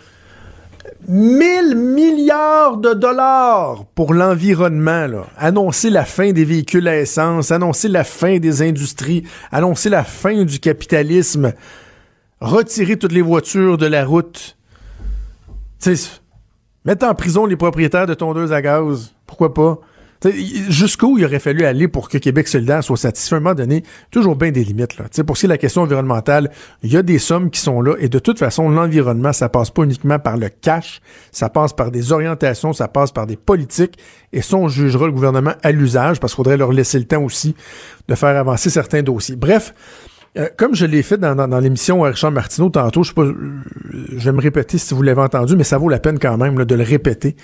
[1.08, 8.04] 1000 milliards de dollars pour l'environnement, Annoncer la fin des véhicules à essence, annoncer la
[8.04, 11.54] fin des industries, annoncer la fin du capitalisme,
[12.42, 14.58] retirer toutes les voitures de la route.
[16.86, 19.80] Mettre en prison les propriétaires de tondeuses à gaz, pourquoi pas?
[20.70, 23.36] Jusqu'où il aurait fallu aller pour que Québec solidaire soit satisfait?
[23.36, 24.98] À un moment donné, toujours bien des limites.
[24.98, 25.06] Là.
[25.24, 26.52] pour ce qui est la question environnementale,
[26.84, 29.70] il y a des sommes qui sont là et de toute façon, l'environnement, ça passe
[29.70, 31.02] pas uniquement par le cash,
[31.32, 33.98] ça passe par des orientations, ça passe par des politiques
[34.34, 37.24] et ça, on jugera le gouvernement à l'usage parce qu'il faudrait leur laisser le temps
[37.24, 37.56] aussi
[38.08, 39.36] de faire avancer certains dossiers.
[39.36, 39.74] Bref,
[40.38, 44.26] euh, comme je l'ai fait dans, dans, l'émission Richard Martineau tantôt, je, sais pas, je
[44.26, 46.76] vais me répéter si vous l'avez entendu, mais ça vaut la peine quand même de
[46.76, 47.36] le répéter.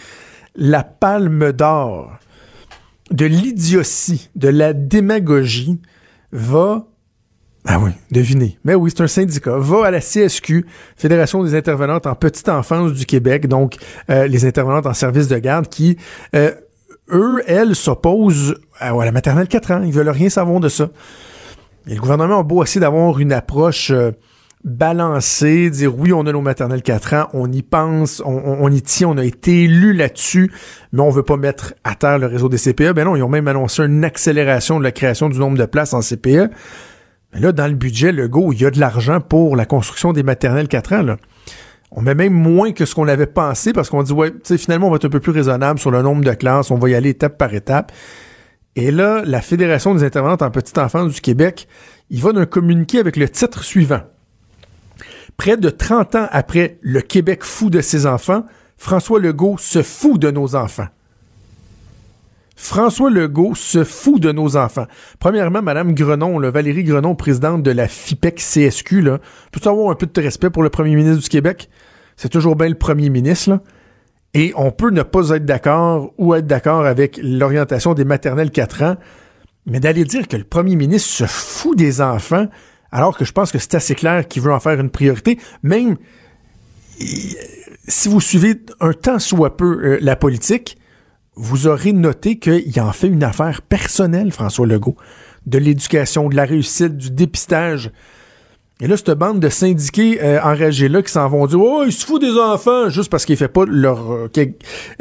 [0.56, 2.20] La palme d'or
[3.12, 5.80] de l'idiotie, de la démagogie
[6.32, 6.88] va
[7.66, 8.58] ah oui, devinez.
[8.66, 9.58] Mais oui, c'est un syndicat.
[9.58, 10.66] Va à la CSQ,
[10.98, 13.78] Fédération des intervenantes en petite enfance du Québec, donc
[14.10, 15.98] euh, les intervenantes en service de garde qui,
[16.36, 16.52] euh,
[17.12, 19.82] eux, elles, s'opposent à, la maternelle 4 ans.
[19.84, 20.89] Ils veulent rien savoir de ça.
[21.88, 24.12] Et le gouvernement a beau essayer d'avoir une approche euh,
[24.63, 29.10] balancée, dire oui, on a nos maternelles 4 ans, on y pense, on, y tient,
[29.10, 30.52] on a été élu là-dessus,
[30.91, 32.93] mais on veut pas mettre à terre le réseau des CPE.
[32.93, 35.93] Ben non, ils ont même annoncé une accélération de la création du nombre de places
[35.93, 36.49] en CPE.
[37.34, 40.13] Mais là, dans le budget, le go, il y a de l'argent pour la construction
[40.13, 41.15] des maternelles 4 ans.
[41.91, 44.89] On met même moins que ce qu'on avait pensé parce qu'on dit, ouais, finalement, on
[44.91, 47.10] va être un peu plus raisonnable sur le nombre de classes, on va y aller
[47.10, 47.91] étape par étape.
[48.76, 51.67] Et là, la Fédération des intervenantes en petite enfance du Québec,
[52.10, 54.02] il va d'un communiqué avec le titre suivant.
[55.38, 58.46] Près de 30 ans après le Québec fou de ses enfants,
[58.78, 60.88] François Legault se fout de nos enfants.
[62.56, 64.86] François Legault se fout de nos enfants.
[65.19, 69.19] Premièrement, Madame Grenon, Valérie Grenon, présidente de la FIPEC CSQ, là,
[69.52, 71.69] peut avoir un peu de respect pour le premier ministre du Québec?
[72.15, 73.60] C'est toujours bien le premier ministre.
[74.34, 78.84] Et on peut ne pas être d'accord ou être d'accord avec l'orientation des maternelles 4
[78.84, 78.96] ans,
[79.65, 82.48] mais d'aller dire que le premier ministre se fout des enfants,
[82.93, 85.97] alors que je pense que c'est assez clair qu'il veut en faire une priorité, même
[87.88, 90.77] si vous suivez un temps soit peu euh, la politique,
[91.36, 94.95] vous aurez noté qu'il en fait une affaire personnelle, François Legault,
[95.47, 97.91] de l'éducation, de la réussite, du dépistage.
[98.79, 102.06] Et là, cette bande de syndiqués euh, enragés-là qui s'en vont dire Oh, il se
[102.06, 104.12] fout des enfants juste parce qu'ils fait pas leur.
[104.12, 104.29] Euh,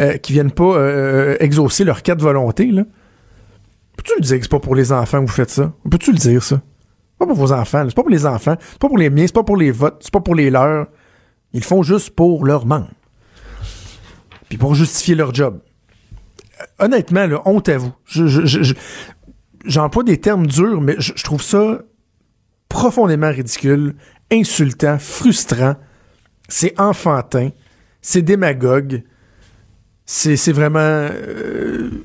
[0.00, 2.84] euh, qui, viennent pas exaucer leur quête volonté, là.
[3.96, 5.72] Peux-tu le dire que c'est pas pour les enfants que vous faites ça?
[5.90, 6.60] Peux-tu le dire, ça?
[7.22, 9.32] Pas pour vos enfants, c'est pas pour les enfants, c'est pas pour les miens, c'est
[9.32, 10.88] pas pour les votes, c'est pas pour les leurs.
[11.52, 12.90] Ils le font juste pour leur membres.
[14.48, 15.60] Puis pour justifier leur job.
[16.80, 17.92] Honnêtement, là, honte à vous.
[19.64, 21.82] J'emploie des termes durs, mais je trouve ça
[22.68, 23.94] profondément ridicule,
[24.32, 25.76] insultant, frustrant.
[26.48, 27.50] C'est enfantin,
[28.00, 29.04] c'est démagogue,
[30.06, 30.80] c'est vraiment...
[30.80, 32.04] Euh,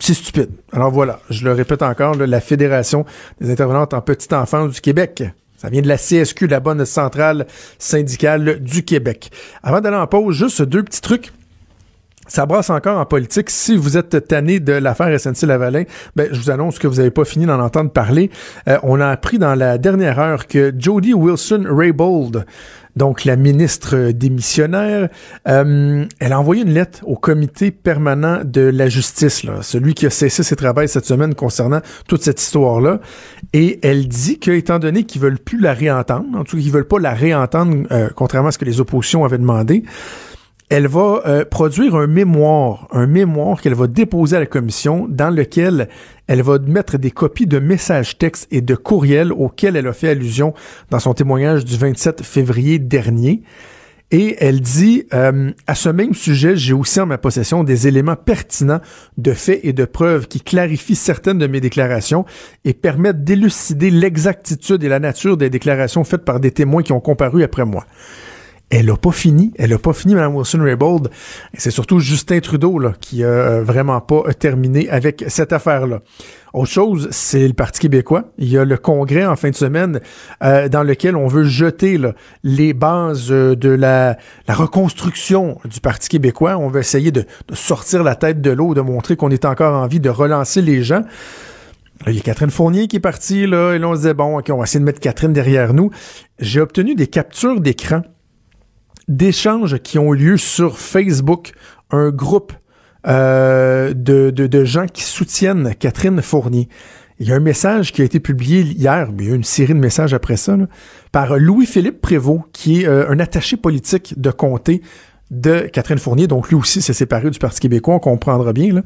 [0.00, 0.50] c'est stupide.
[0.72, 3.04] Alors voilà, je le répète encore, la Fédération
[3.40, 5.22] des intervenantes en petite enfance du Québec.
[5.56, 7.46] Ça vient de la CSQ, la bonne centrale
[7.78, 9.30] syndicale du Québec.
[9.62, 11.32] Avant d'aller en pause, juste deux petits trucs
[12.30, 13.50] ça brasse encore en politique.
[13.50, 15.82] Si vous êtes tanné de l'affaire SNC-Lavalin,
[16.14, 18.30] ben, je vous annonce que vous n'avez pas fini d'en entendre parler.
[18.68, 22.46] Euh, on a appris dans la dernière heure que Jody Wilson-Raybould,
[22.96, 25.08] donc la ministre démissionnaire,
[25.48, 30.10] euh, elle a envoyé une lettre au comité permanent de la justice, celui qui a
[30.10, 33.00] cessé ses travaux cette semaine concernant toute cette histoire-là.
[33.52, 36.72] Et elle dit que, étant donné qu'ils veulent plus la réentendre, en tout cas qu'ils
[36.72, 39.84] veulent pas la réentendre, euh, contrairement à ce que les oppositions avaient demandé,
[40.70, 45.30] elle va euh, produire un mémoire, un mémoire qu'elle va déposer à la commission dans
[45.30, 45.88] lequel
[46.28, 50.08] elle va mettre des copies de messages textes et de courriels auxquels elle a fait
[50.08, 50.54] allusion
[50.90, 53.42] dans son témoignage du 27 février dernier.
[54.12, 58.16] Et elle dit, euh, à ce même sujet, j'ai aussi en ma possession des éléments
[58.16, 58.80] pertinents
[59.18, 62.24] de faits et de preuves qui clarifient certaines de mes déclarations
[62.64, 67.00] et permettent d'élucider l'exactitude et la nature des déclarations faites par des témoins qui ont
[67.00, 67.86] comparu après moi
[68.70, 69.52] elle a pas fini.
[69.58, 71.10] Elle a pas fini, Mme Wilson-Raybould.
[71.54, 76.00] C'est surtout Justin Trudeau là, qui a euh, vraiment pas terminé avec cette affaire-là.
[76.52, 78.24] Autre chose, c'est le Parti québécois.
[78.38, 80.00] Il y a le congrès en fin de semaine
[80.42, 81.98] euh, dans lequel on veut jeter
[82.44, 84.16] les bases euh, de la,
[84.48, 86.56] reconstruction du Parti québécois.
[86.56, 89.86] On veut essayer de, sortir la tête de l'eau, de montrer qu'on est encore en
[89.88, 91.02] vie de relancer les gens.
[92.06, 94.38] il y a Catherine Fournier qui est partie, là, et là, on se disait, bon,
[94.38, 95.90] OK, on va essayer de mettre Catherine derrière nous.
[96.38, 98.02] J'ai obtenu des captures d'écran
[99.10, 101.52] d'échanges qui ont lieu sur Facebook,
[101.90, 102.54] un groupe
[103.06, 106.68] euh, de, de, gens qui soutiennent Catherine Fournier.
[107.18, 109.74] Il y a un message qui a été publié hier, il y a une série
[109.74, 110.56] de messages après ça,
[111.12, 114.80] par Louis-Philippe Prévost, qui est euh, un attaché politique de comté
[115.30, 116.28] de Catherine Fournier.
[116.28, 118.72] Donc lui aussi s'est séparé du Parti québécois, on comprendra bien.
[118.74, 118.82] Là.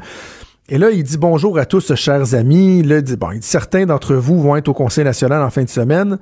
[0.71, 2.83] Et là, il dit bonjour à tous, chers amis.
[2.83, 5.51] Là, il dit, bon, il dit, certains d'entre vous vont être au Conseil national en
[5.51, 6.19] fin de semaine.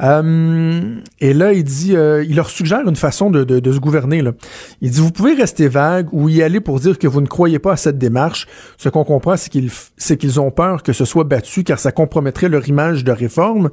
[0.00, 3.78] Euh, et là, il dit, euh, il leur suggère une façon de, de, de, se
[3.78, 4.22] gouverner.
[4.22, 4.32] Là.
[4.80, 7.58] Il dit, vous pouvez rester vague ou y aller pour dire que vous ne croyez
[7.58, 8.46] pas à cette démarche.
[8.78, 11.92] Ce qu'on comprend, c'est qu'ils, c'est qu'ils ont peur que ce soit battu car ça
[11.92, 13.70] compromettrait leur image de réforme.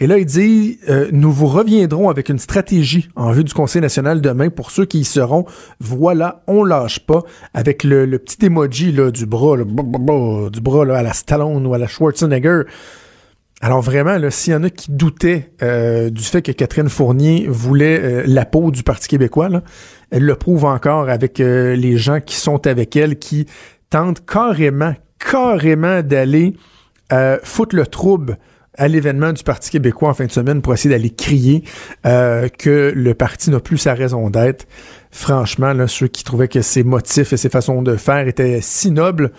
[0.00, 3.82] Et là, il dit, euh, nous vous reviendrons avec une stratégie en vue du Conseil
[3.82, 5.44] national demain pour ceux qui y seront.
[5.80, 10.84] Voilà, on lâche pas avec le, le petit emoji là, du bras, là, du bras
[10.84, 12.62] là, à la Stallone ou à la Schwarzenegger.
[13.60, 18.00] Alors vraiment, s'il y en a qui doutaient euh, du fait que Catherine Fournier voulait
[18.00, 19.48] euh, la peau du Parti québécois,
[20.10, 23.46] elle le prouve encore avec euh, les gens qui sont avec elle, qui
[23.90, 26.54] tentent carrément, carrément d'aller
[27.42, 28.36] foutre le trouble
[28.76, 31.64] à l'événement du Parti québécois en fin de semaine pour essayer d'aller crier
[32.04, 34.66] que le parti n'a plus sa raison d'être.
[35.10, 38.90] Franchement, là, ceux qui trouvaient que ses motifs et ses façons de faire étaient si
[38.90, 39.32] nobles,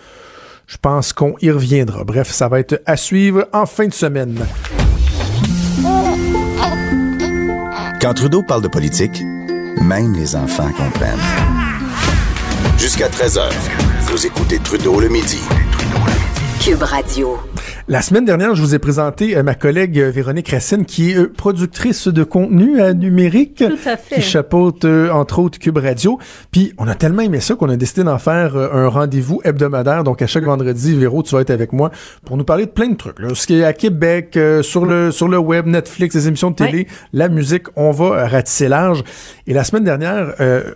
[0.70, 2.04] je pense qu'on y reviendra.
[2.04, 4.46] Bref, ça va être à suivre en fin de semaine.
[8.00, 9.20] Quand Trudeau parle de politique,
[9.82, 11.18] même les enfants comprennent.
[12.78, 13.50] Jusqu'à 13h,
[14.02, 15.40] vous écoutez Trudeau le midi.
[16.60, 17.36] Cube Radio.
[17.88, 21.16] La semaine dernière, je vous ai présenté euh, ma collègue euh, Véronique Racine, qui est
[21.16, 24.16] euh, productrice de contenu euh, numérique, Tout à fait.
[24.16, 26.18] qui chapeaute entre autres Cube Radio.
[26.52, 30.04] Puis on a tellement aimé ça qu'on a décidé d'en faire un rendez-vous hebdomadaire.
[30.04, 31.90] Donc à chaque vendredi, Véro, tu vas être avec moi
[32.24, 33.18] pour nous parler de plein de trucs.
[33.18, 33.28] Là.
[33.34, 36.86] Ce qui est à Québec, sur le sur le web, Netflix, les émissions de télé,
[37.12, 39.02] la musique, on va ratisser large.
[39.46, 40.34] Et la semaine dernière,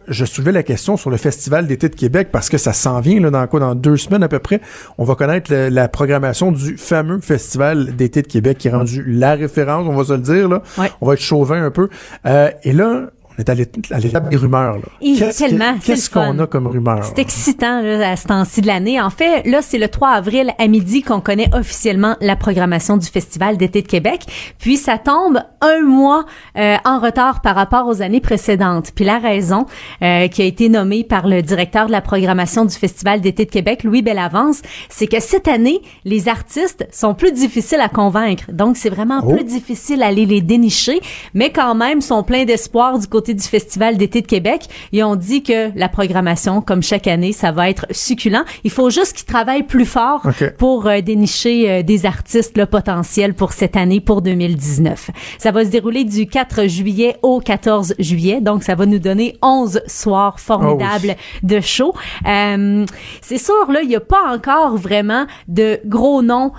[0.09, 3.21] je soulevais la question sur le Festival d'été de Québec parce que ça s'en vient
[3.21, 4.61] là, dans quoi dans deux semaines à peu près.
[4.99, 9.03] On va connaître le- la programmation du fameux Festival d'été de Québec qui est rendu
[9.05, 10.63] la référence, on va se le dire là.
[10.79, 10.93] Ouais.
[11.01, 11.89] On va être chauvin un peu.
[12.25, 14.77] Euh, et là, on est à l'ét- à l'étape des rumeurs.
[14.77, 14.83] Là.
[15.01, 17.05] Et Qu'est-ce que- tellement, Qu'est-ce qu'on a comme rumeurs?
[17.05, 19.01] C'est excitant là, à ce temps-ci de l'année.
[19.01, 23.07] En fait, là, c'est le 3 avril à midi qu'on connaît officiellement la programmation du
[23.07, 24.23] Festival d'été de Québec.
[24.59, 26.25] Puis ça tombe un mois
[26.59, 28.93] euh, en retard par rapport aux années précédentes.
[28.95, 29.67] Puis la raison
[30.03, 33.51] euh, qui a été nommée par le directeur de la programmation du Festival d'été de
[33.51, 38.45] Québec, Louis Bellavance, c'est que cette année, les artistes sont plus difficiles à convaincre.
[38.53, 39.33] Donc, c'est vraiment Oh.
[39.35, 41.01] plus difficile d'aller les dénicher,
[41.35, 44.69] mais quand même sont pleins d'espoir du côté du Festival d'été de Québec.
[44.93, 48.45] Ils ont dit que la programmation, comme chaque année, ça va être succulent.
[48.65, 53.35] Il faut juste qu'ils travaillent plus fort pour euh, dénicher euh, des artistes là, potentiels
[53.35, 55.11] pour cette année, pour 2019.
[55.39, 59.37] Ça va se dérouler du 4 juillet au 14 juillet, donc ça va nous donner
[59.43, 61.95] 11 soirs formidables de show.
[62.27, 62.85] Euh,
[63.21, 66.53] c'est sûr, là, il n'y a pas encore vraiment de gros noms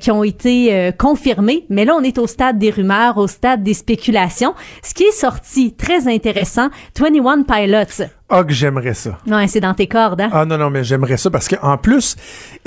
[0.00, 3.74] qui ont été confirmés, mais là, on est au stade des rumeurs, au stade des
[3.74, 4.54] spéculations.
[4.82, 6.68] Ce qui est sorti, très intéressant,
[6.98, 8.04] 21 Pilots.
[8.28, 9.18] Ah, que j'aimerais ça.
[9.26, 10.30] Ouais, c'est dans tes cordes, hein?
[10.32, 12.14] Ah non, non, mais j'aimerais ça parce qu'en plus,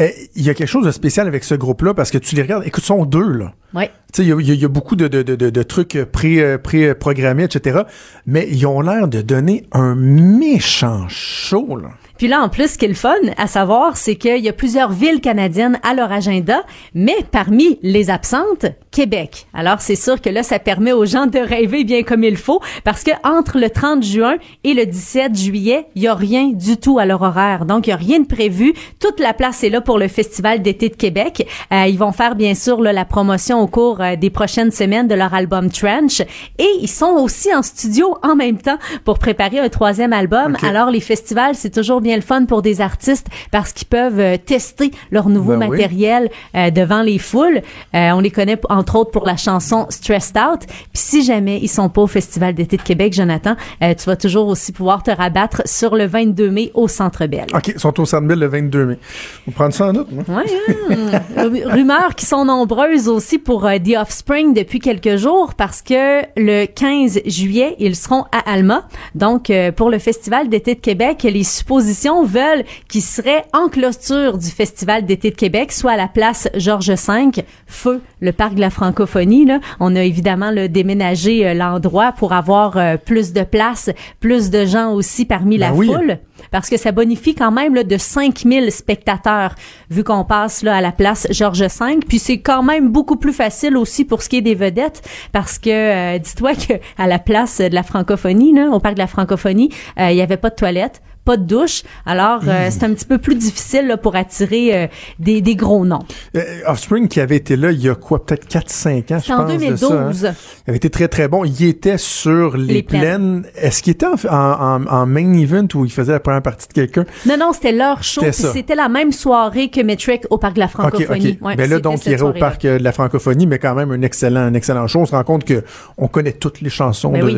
[0.01, 2.41] euh, il y a quelque chose de spécial avec ce groupe-là parce que tu les
[2.41, 3.53] regardes, écoute, ils sont deux, là.
[3.73, 3.87] Ouais.
[4.13, 6.57] Tu sais, il y a- y, y beaucoup de, de, de, de, de trucs pré,
[6.57, 7.81] pré-programmés, etc.
[8.25, 11.89] Mais ils ont l'air de donner un méchant show, là.
[12.23, 14.53] Puis là, en plus, ce qui est le fun à savoir, c'est qu'il y a
[14.53, 16.63] plusieurs villes canadiennes à leur agenda,
[16.95, 19.45] mais parmi les absentes, Québec.
[19.53, 22.61] Alors, c'est sûr que là, ça permet aux gens de rêver bien comme il faut,
[22.85, 26.77] parce que entre le 30 juin et le 17 juillet, il y a rien du
[26.77, 27.65] tout à leur horaire.
[27.65, 28.73] Donc, il y a rien de prévu.
[29.01, 31.45] Toute la place est là pour le Festival d'été de Québec.
[31.73, 35.09] Euh, ils vont faire, bien sûr, là, la promotion au cours euh, des prochaines semaines
[35.09, 36.21] de leur album Trench.
[36.57, 40.55] Et ils sont aussi en studio en même temps pour préparer un troisième album.
[40.63, 44.37] Alors, les festivals, c'est toujours bien le fun pour des artistes parce qu'ils peuvent euh,
[44.37, 45.77] tester leur nouveau Ben oui.
[45.77, 47.61] matériel euh, devant les foules.
[47.95, 50.61] Euh, on les connaît entre autres pour la chanson Stressed Out.
[50.67, 54.15] Puis si jamais ils sont pas au Festival d'été de Québec, Jonathan, euh, tu vas
[54.15, 57.45] toujours aussi pouvoir te rabattre sur le 22 mai au Centre Bell.
[57.53, 58.99] OK, ils sont au Centre Bell le 22 mai.
[59.47, 60.07] On prend ça en note.
[60.27, 60.43] Ouais,
[60.89, 61.21] hein.
[61.37, 66.65] Ru- rumeurs qui sont nombreuses aussi pour The Offspring depuis quelques jours parce que le
[66.65, 68.87] 15 juillet, ils seront à Alma.
[69.15, 74.49] Donc, pour le Festival d'été de Québec, les suppositions veulent qu'ils seraient en clôture du
[74.49, 78.69] Festival d'été de Québec, soit à la place Georges V, feu, le parc de la
[78.69, 79.45] francophonie.
[79.45, 79.59] Là.
[79.79, 83.89] On a évidemment déménagé euh, l'endroit pour avoir euh, plus de place,
[84.19, 85.87] plus de gens aussi parmi Ben la oui.
[85.87, 86.19] foule
[86.51, 89.55] parce que ça bonifie quand même là, de 5000 spectateurs
[89.89, 93.33] vu qu'on passe là à la place Georges V puis c'est quand même beaucoup plus
[93.33, 95.69] facile aussi pour ce qui est des vedettes parce que
[96.15, 99.69] euh, dis-toi que à la place de la francophonie là, au parc de la francophonie
[99.99, 101.83] euh, il y avait pas de toilettes pas de douche.
[102.05, 104.87] Alors, euh, c'est un petit peu plus difficile là, pour attirer euh,
[105.19, 106.03] des, des gros noms.
[106.35, 109.33] Euh, Offspring qui avait été là il y a quoi, peut-être 4-5 ans, je C'est
[109.33, 109.53] en pense.
[109.53, 109.79] de 2012.
[110.17, 110.33] ça, hein.
[110.67, 111.45] Il avait été très très bon.
[111.45, 113.43] Il était sur les, Les plaines.
[113.43, 113.45] plaines.
[113.55, 116.73] Est-ce qu'il était en, en, en- main event ou il faisait la première partie de
[116.73, 117.05] quelqu'un?
[117.25, 118.21] Non, non, c'était leur show.
[118.31, 121.37] C'était la même soirée que Metric au Parc de la Francophonie.
[121.41, 121.47] OK.
[121.47, 123.91] Ouais, ben là, donc, il irait au parc euh, de la francophonie, mais quand même
[123.91, 124.99] un excellent, un excellent show.
[124.99, 125.63] On se rend compte que
[125.97, 127.35] on connaît toutes les chansons Ben oui.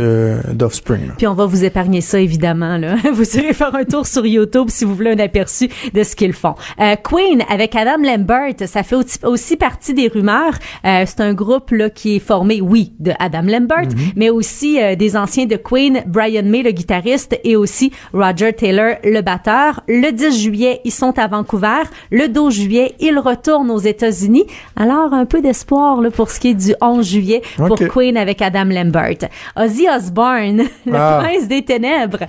[0.56, 1.08] d'Offspring.
[1.08, 1.14] là.
[1.18, 2.78] Puis on va vous épargner ça, évidemment.
[2.78, 2.96] Là.
[3.14, 6.34] Vous irez faire un tour sur YouTube si vous voulez un aperçu de ce qu'ils
[6.34, 6.56] font.
[6.80, 10.54] Euh, Queen, avec Adam Lambert, ça fait aussi, partie des rumeurs.
[10.86, 14.14] Euh, c'est un groupe là, qui est formé, oui, de Adam Lambert, Mm-hmm.
[14.16, 18.96] mais aussi euh, des anciens de Queen, Brian May, le guitariste, et aussi Roger Taylor,
[19.04, 19.82] le batteur.
[19.88, 21.84] Le 10 juillet, ils sont à Vancouver.
[22.12, 24.46] Le 12 juillet, ils retournent aux États-Unis.
[24.76, 27.78] Alors, un peu d'espoir là, pour ce qui est du 11 juillet pour.
[27.90, 29.30] Queen avec Adam Lambert.
[29.58, 31.22] Ozzy Osbourne, le Ah.
[31.24, 32.20] prince des ténèbres,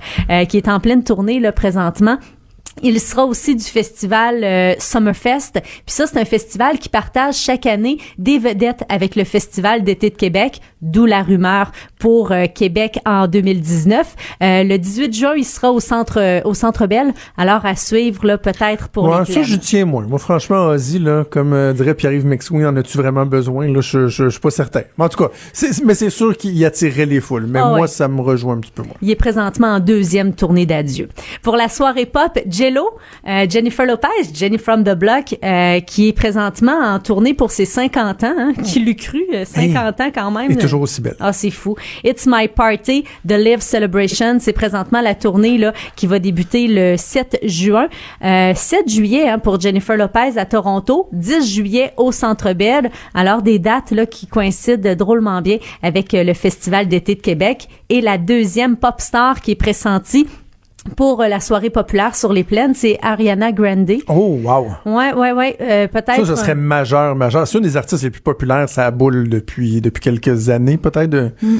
[0.49, 2.17] qui est en pleine tournée là, présentement.
[2.83, 5.53] Il sera aussi du festival euh, Summerfest.
[5.53, 10.09] Puis ça, c'est un festival qui partage chaque année des vedettes avec le Festival d'été
[10.09, 14.15] de Québec, d'où la rumeur pour euh, Québec en 2019.
[14.43, 17.13] Euh, le 18 juin, il sera au centre euh, au centre Bell.
[17.37, 20.05] Alors à suivre là peut-être pour Ouais, les ça, je tiens moins.
[20.05, 23.67] Moi, franchement, Ozzy, là, comme euh, dirait Pierre-Yves Mexoui, en as-tu vraiment besoin?
[23.67, 24.81] Là, je, je, je suis pas certain.
[24.97, 27.47] Mais en tout cas, c'est, mais c'est sûr qu'il attirerait les foules.
[27.47, 27.87] Mais Ah moi, ouais.
[27.87, 28.95] ça me rejoint un petit peu moins.
[29.01, 31.09] Il est présentement en deuxième tournée d'adieu.
[31.41, 32.37] Pour la soirée pop,
[32.67, 32.89] Jello,
[33.25, 37.63] euh, Jennifer Lopez, Jenny from the Block, euh, qui est présentement en tournée pour ses
[37.63, 38.33] 50 ans.
[38.37, 40.51] Hein, qui l'eût cru, euh, 50 ans quand même.
[40.51, 41.15] Elle est toujours aussi belle.
[41.21, 41.75] Ah, c'est fou.
[42.03, 46.97] It's My Party, The Live Celebration, c'est présentement la tournée là qui va débuter le
[46.97, 47.87] 7 juin.
[48.23, 52.91] Euh, 7 juillet hein, pour Jennifer Lopez à Toronto, 10 juillet au Centre Bell.
[53.13, 57.69] Alors des dates là qui coïncident drôlement bien avec euh, le Festival d'été de Québec
[57.87, 60.27] et la deuxième pop star qui est pressentie
[60.95, 63.91] pour euh, la soirée populaire sur les plaines, c'est Ariana Grande.
[64.07, 64.67] Oh, wow.
[64.85, 66.15] Ouais, ouais, ouais, euh, peut-être.
[66.15, 67.47] Ça, ce serait euh, majeur, majeur.
[67.47, 71.09] C'est une des artistes les plus populaires, ça boule depuis, depuis quelques années, peut-être.
[71.09, 71.57] de- Mm.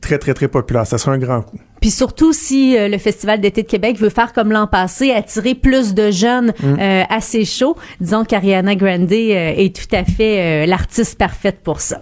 [0.00, 0.84] Très, très, très populaire.
[0.84, 1.58] Ça serait un grand coup.
[1.80, 5.54] Puis surtout si euh, le Festival d'été de Québec veut faire comme l'an passé, attirer
[5.54, 6.76] plus de jeunes Mm.
[6.80, 12.00] euh, à ses shows, disons qu'Ariana Grande est tout à fait l'artiste parfaite pour ça.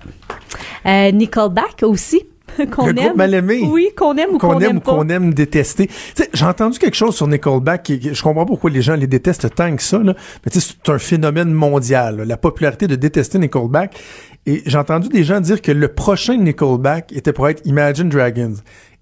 [0.86, 2.22] Euh, Nickelback aussi.
[2.70, 2.94] qu'on aime.
[2.94, 3.60] groupe mal aimé.
[3.70, 5.88] Oui, qu'on aime ou qu'on aime aime ou qu'on aime détester.
[6.32, 7.82] J'ai entendu quelque chose sur Nickelback.
[7.82, 9.98] Qui- je comprends pas pourquoi les gens les détestent tant que ça.
[9.98, 10.14] Là.
[10.44, 12.16] Mais c'est un phénomène mondial.
[12.18, 13.96] là, la popularité de détester Nickelback.
[14.46, 18.54] Et j'ai entendu des gens dire que le prochain Nickelback était pour être Imagine Dragons.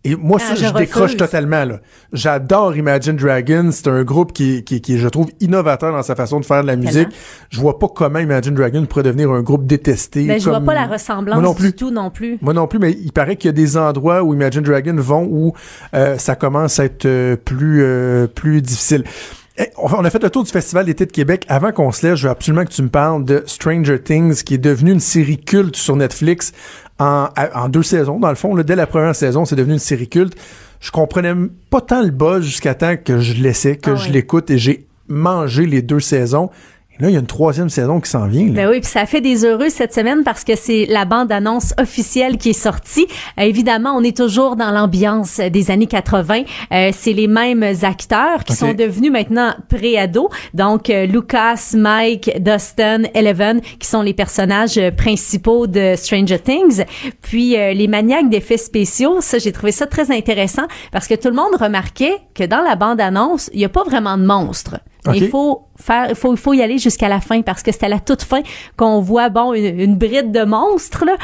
[0.04, 1.64] Et moi, Ah, ça, je je, décroche totalement.
[1.64, 1.78] là.
[2.12, 3.70] J'adore Imagine Dragons.
[3.70, 6.66] C'est un groupe qui, qui, qui, je trouve, innovateur dans sa façon de faire de
[6.66, 7.08] la musique.
[7.50, 10.26] Je vois pas comment Imagine Dragons pourrait devenir un groupe détesté.
[10.26, 11.68] Ben, je vois pas la ressemblance Moi non plus.
[11.68, 12.38] du tout non plus.
[12.42, 15.28] Moi non plus, mais il paraît qu'il y a des endroits où Imagine Dragon vont
[15.30, 15.52] où
[15.94, 19.04] euh, ça commence à être euh, plus euh, plus difficile.
[19.58, 21.44] Eh, On a fait le tour du Festival d'été de Québec.
[21.48, 24.54] Avant qu'on se laisse, je veux absolument que tu me parles de Stranger Things, qui
[24.54, 26.52] est devenu une série culte sur Netflix
[27.02, 28.18] en, deux saisons.
[28.18, 30.34] Dans le fond, là, dès la première saison, c'est devenu une série culte.
[30.80, 31.34] Je comprenais
[31.70, 34.86] pas tant le buzz jusqu'à temps que je laissais, que Ah je l'écoute et j'ai
[35.08, 36.50] mangé les deux saisons.
[37.00, 38.46] Là, il y a une troisième saison qui s'en vient.
[38.46, 38.52] là.
[38.52, 42.36] Ben oui, puis ça fait des heureux cette semaine parce que c'est la bande-annonce officielle
[42.36, 43.06] qui est sortie.
[43.38, 46.42] Euh, évidemment, on est toujours dans l'ambiance des années 80.
[46.70, 50.28] Euh, c'est les mêmes acteurs qui sont devenus maintenant pré-ados.
[50.54, 56.84] Donc, euh, Lucas, Mike, Dustin, Eleven, qui sont les personnages euh, principaux de Stranger Things.
[57.22, 61.28] Puis, euh, les maniaques d'effets spéciaux, ça, j'ai trouvé ça très intéressant parce que tout
[61.28, 64.76] le monde remarquait que dans la bande-annonce, il n'y a pas vraiment de monstres.
[65.14, 67.84] Il faut faire, il faut, il faut y aller jusqu'à la fin parce que c'est
[67.84, 68.42] à la toute fin
[68.76, 71.16] qu'on voit bon une, une bride de monstres là.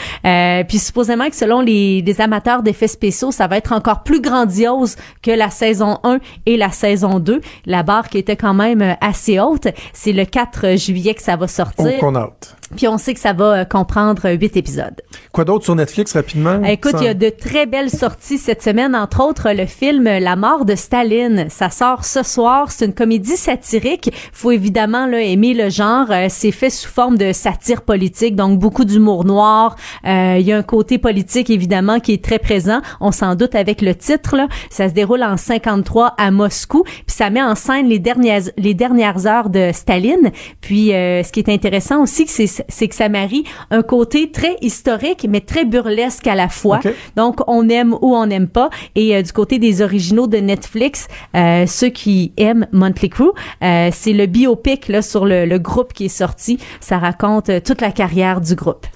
[0.61, 4.21] Euh, puis supposément que selon les, les amateurs d'effets spéciaux, ça va être encore plus
[4.21, 7.41] grandiose que la saison 1 et la saison 2.
[7.67, 9.69] La barre qui était quand même euh, assez haute.
[9.93, 11.87] C'est le 4 juillet que ça va On, sortir.
[11.87, 12.57] a hâte.
[12.77, 15.01] Puis on sait que ça va euh, comprendre huit épisodes.
[15.33, 16.63] Quoi d'autre sur Netflix rapidement?
[16.65, 20.05] Écoute, Ça- il y a de très belles sorties cette semaine, entre autres le film
[20.05, 21.47] La mort de Staline.
[21.49, 22.71] Ça sort ce soir.
[22.71, 24.11] C'est une comédie satirique.
[24.33, 26.07] Faut évidemment là, aimer le genre.
[26.11, 29.77] Euh, c'est fait sous forme de satire politique, donc beaucoup d'humour noir.
[30.07, 32.81] Euh, Il y a un côté politique évidemment qui est très présent.
[33.01, 34.37] On s'en doute avec le titre.
[34.37, 34.49] Là.
[34.71, 36.85] Ça se déroule en 53 à Moscou.
[37.19, 40.31] Ça met en scène les dernières les dernières heures de Staline.
[40.61, 43.43] Puis euh, ce qui est intéressant aussi, c'est c'est que ça marie
[43.73, 46.79] un côté très historique mais très burlesque à la fois.
[47.17, 48.71] Donc on aime ou on n'aime pas.
[48.95, 53.33] Et euh, du côté des originaux de Netflix, euh, ceux qui aiment Monthly Crew,
[53.65, 56.61] euh, c'est le biopic là sur le, le groupe qui est sorti.
[56.79, 58.87] Ça raconte euh, toute la carrière du groupe.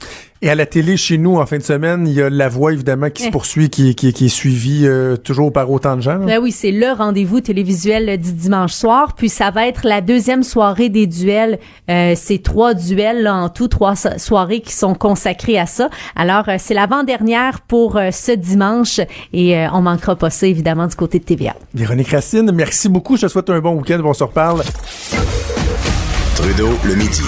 [0.44, 2.72] Et à la télé, chez nous, en fin de semaine, il y a La Voix,
[2.72, 3.30] évidemment, qui se Eh.
[3.30, 6.16] poursuit, qui, qui, qui est suivie euh, toujours par autant de gens.
[6.18, 6.26] là.
[6.26, 9.14] Ben oui, c'est le rendez-vous télévisuel du dimanche soir.
[9.16, 11.60] Puis ça va être la deuxième soirée des duels.
[11.88, 15.90] Euh, c'est trois duels là, en tout, trois so- soirées qui sont consacrées à ça.
[16.16, 18.98] Alors euh, c'est l'avant-dernière pour euh, ce dimanche
[19.32, 21.54] et euh, on manquera pas ça évidemment du côté de TVA.
[21.72, 23.16] Véronique Racine, merci beaucoup.
[23.16, 24.00] Je te souhaite un bon week-end.
[24.04, 24.62] On se reparle.
[26.34, 27.22] Trudeau le midi.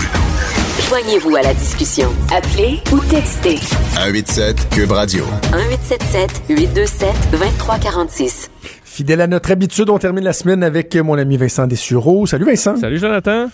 [0.94, 2.08] Joignez-vous à la discussion.
[2.32, 3.56] Appelez ou textez
[3.96, 5.24] 187 Cube Radio.
[5.52, 8.50] 1877 827 2346.
[8.84, 12.26] Fidèle à notre habitude, on termine la semaine avec mon ami Vincent Dessureau.
[12.26, 12.76] Salut Vincent.
[12.76, 13.48] Salut Jonathan.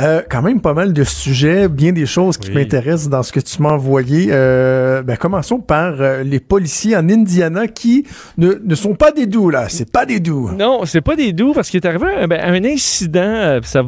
[0.00, 2.54] Euh, quand même pas mal de sujets, bien des choses qui Oui.
[2.54, 4.28] m'intéressent dans ce que tu m'as envoyé.
[4.30, 9.26] Euh, ben, commençons par euh, les policiers en Indiana qui ne, ne sont pas des
[9.26, 9.68] doux, là.
[9.68, 10.50] C'est pas des doux.
[10.56, 13.20] Non, c'est pas des doux parce qu'il est arrivé un, ben, un incident.
[13.22, 13.82] euh, Ça,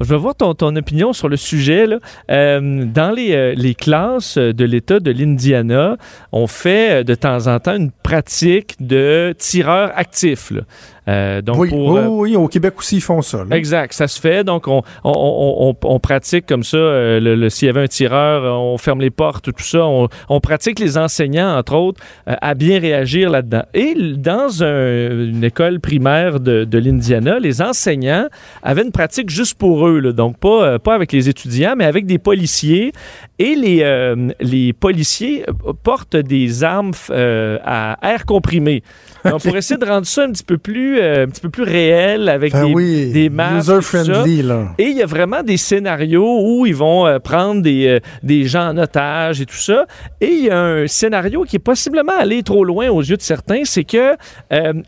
[0.00, 1.86] je veux voir ton, ton opinion sur le sujet.
[1.86, 1.98] Là.
[2.30, 5.96] Euh, dans les, les classes de l'État de l'Indiana,
[6.32, 10.50] on fait de temps en temps une pratique de tireur actif.
[10.50, 10.62] Là.
[11.08, 13.44] Euh, donc oui, pour, oui, euh, oui, au Québec aussi, ils font ça.
[13.48, 13.56] là.
[13.56, 14.44] Exact, ça se fait.
[14.44, 16.76] Donc, on, on, on, on- on pratique comme ça.
[16.76, 19.84] euh, le- le- S'il y avait un tireur, on ferme les portes, tout ça.
[19.86, 23.62] On, pratique les enseignants, entre autres, euh, à bien réagir là-dedans.
[23.74, 28.28] Et dans un- une école primaire de, de l'Indiana, les enseignants
[28.62, 29.98] avaient une pratique juste pour eux.
[30.00, 30.12] là.
[30.12, 32.92] donc, pas, pas avec les étudiants, mais avec des policiers.
[33.38, 35.44] Et les, les policiers
[35.82, 38.82] portent des armes à air comprimé.
[39.24, 41.62] Donc, pour essayer de rendre ça un petit peu plus, euh, un petit peu plus
[41.62, 43.58] réel avec Ben des, oui, des ça.
[43.58, 44.68] user-friendly, là.
[44.78, 48.46] Et il y a vraiment des scénarios où ils vont euh, prendre des, euh, des
[48.46, 49.86] gens en otage et tout ça.
[50.20, 53.22] Et il y a un scénario qui est possiblement allé trop loin aux yeux de
[53.22, 54.16] certains, c'est que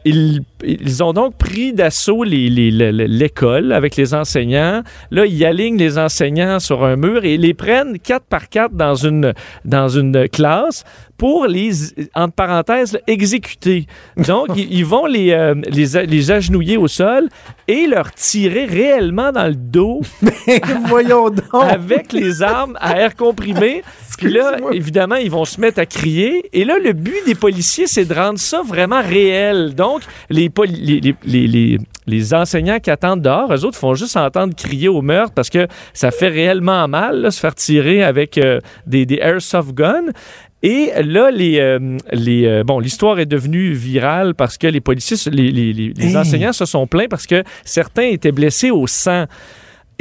[0.05, 4.83] ils, ils ont donc pris d'assaut l'école avec les enseignants.
[5.11, 8.75] Là, ils alignent les enseignants sur un mur et ils les prennent quatre par quatre
[8.75, 9.33] dans une,
[9.65, 10.85] dans une classe
[11.17, 11.71] pour les,
[12.17, 13.87] entre parenthèses, exécuter.
[14.27, 17.29] Donc, ils, vont les, euh, les, a- les agenouiller au sol
[17.69, 20.01] et leur tirer réellement dans le dos
[20.87, 21.63] Voyons donc.
[21.63, 23.85] avec les armes à air comprimé.
[24.19, 26.43] Puis là, évidemment, ils vont se mettre à crier.
[26.53, 29.75] Et là, le but des policiers, c'est de rendre ça vraiment réel.
[29.75, 33.95] Donc, les, poli- les, les, les, les- les enseignants qui attendent dehors, eux autres font
[33.95, 38.03] juste entendre crier au meurtre parce que ça fait réellement mal, là, se faire tirer
[38.03, 40.11] avec euh, des, des airsoft guns.
[40.65, 45.17] Et là, les, euh, les, euh, bon, l'histoire est devenue virale parce que les policiers,
[45.33, 46.17] les, les, les- les Hey.
[46.17, 49.25] enseignants se sont plaints parce que certains étaient blessés au sang.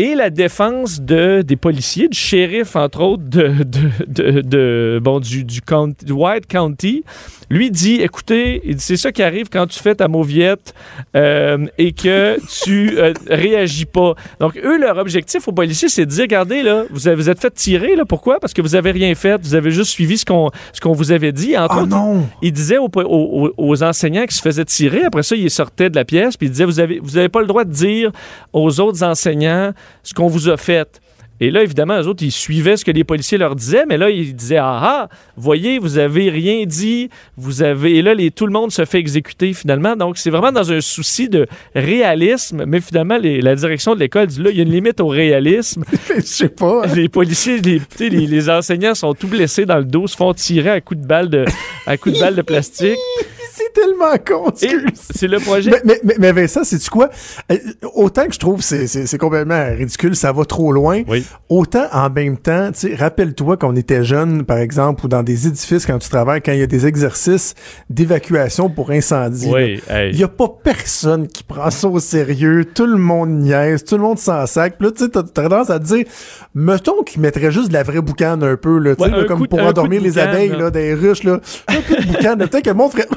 [0.04, 5.20] Et la défense de, des policiers, du shérif, entre autres, de, de, de, de- bon,
[5.20, 7.04] du, du, county- du White County,
[7.52, 10.74] lui dit, écoutez, c'est ça qui arrive quand tu fais ta mauviette
[11.16, 14.16] euh, et que tu euh, réagis pas.
[14.40, 17.40] Donc, eux, leur objectif aux policiers, c'est de dire, regardez, là, vous avez, vous êtes
[17.40, 18.40] fait tirer, là, pourquoi?
[18.40, 20.50] Parce que vous avez rien fait, vous avez juste suivi ce qu'on
[20.82, 21.56] qu'on vous avait dit.
[21.56, 22.26] Entre Oh autres, non.
[22.42, 25.96] il disait aux, aux- aux- enseignants qui se faisaient tirer, après ça, il sortait de
[25.96, 28.12] la pièce, puis il disait, vous avez, vous avez pas le droit de dire
[28.54, 29.74] aux autres enseignants
[30.04, 31.02] ce qu'on vous a fait.
[31.44, 34.12] Et là, évidemment, eux autres, ils suivaient ce que les policiers leur disaient, mais là,
[34.12, 37.98] ils disaient, ah ah, voyez, vous avez rien dit, vous avez...
[37.98, 39.96] Et là, les, tout le monde se fait exécuter, finalement.
[39.96, 44.28] Donc, c'est vraiment dans un souci de réalisme, mais finalement, les- la direction de l'école
[44.28, 45.84] dit, là, il y a une limite au réalisme.
[46.16, 46.86] Je sais pas.
[46.94, 50.70] Les policiers, les, les, les enseignants sont tout blessés dans le dos, se font tirer
[50.70, 51.46] à coups de balle de,
[51.88, 52.98] à coups de balle de plastique.
[53.74, 54.52] C'est tellement con.
[54.56, 55.72] C'est le projet.
[55.72, 57.10] Mais, mais, mais, mais Vincent, c'est-tu quoi?
[57.52, 57.58] Euh,
[57.96, 61.02] autant que je trouve c'est c'est complètement ridicule, ça va trop loin.
[61.08, 61.26] Oui.
[61.50, 65.24] Autant en même temps, tu sais, rappelle-toi quand on était jeune, par exemple, ou dans
[65.24, 67.56] des édifices quand tu travailles, quand il y a des exercices
[67.90, 69.50] d'évacuation pour incendie.
[69.52, 70.06] Oui, là.
[70.06, 70.12] hey.
[70.14, 72.66] Il y a pas personne qui prend ça au sérieux.
[72.74, 74.78] Tout le monde niaise, tout le monde s'en sac.
[74.78, 76.06] Puis là, tu sais, t'as tendance à te dire,
[76.56, 79.24] mettons qu'ils mettraient juste de la vraie boucane un peu, là, tu sais, Ouais, là,
[79.24, 80.72] un comme coup pour endormir les boucan, abeilles, là.
[80.72, 81.40] des ruches, là.
[81.68, 83.08] Un coup de boucan, là, peut-être que le monde ferait,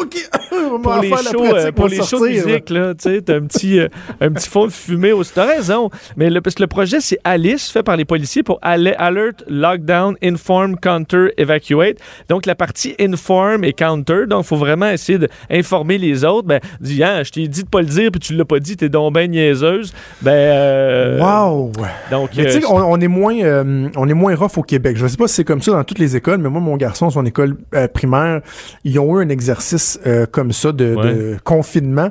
[0.00, 0.16] OK,
[0.82, 2.52] pour en les shows, euh, pour les shows de sortir, là.
[2.52, 3.88] musique, là, tu sais, t'as un petit, euh,
[4.20, 5.32] un petit fond de fumée aussi.
[5.34, 5.90] T'as raison.
[6.16, 9.44] Mais le, parce que le projet, c'est Alice, fait par les policiers pour Al- Alert,
[9.48, 11.96] Lockdown, Inform, Counter, Evacuate.
[12.28, 14.26] Donc, la partie Inform et Counter.
[14.28, 16.46] Donc, il faut vraiment essayer d'informer les autres.
[16.46, 18.76] Ben, dis, hein, je t'ai dit de pas le dire, puis tu l'as pas dit,
[18.76, 19.92] t'es donc ben niaiseuse.
[20.22, 21.72] Ben, euh, Wow!
[22.10, 24.62] Donc, Mais euh, tu sais, on, on est moins, euh, on est moins rough au
[24.62, 24.96] Québec.
[24.96, 27.10] Je sais pas si c'est comme ça dans toutes les écoles, mais moi, mon garçon,
[27.10, 28.40] son école euh, primaire,
[28.84, 32.10] ils ont eu un exercice euh, comme ça de, de confinement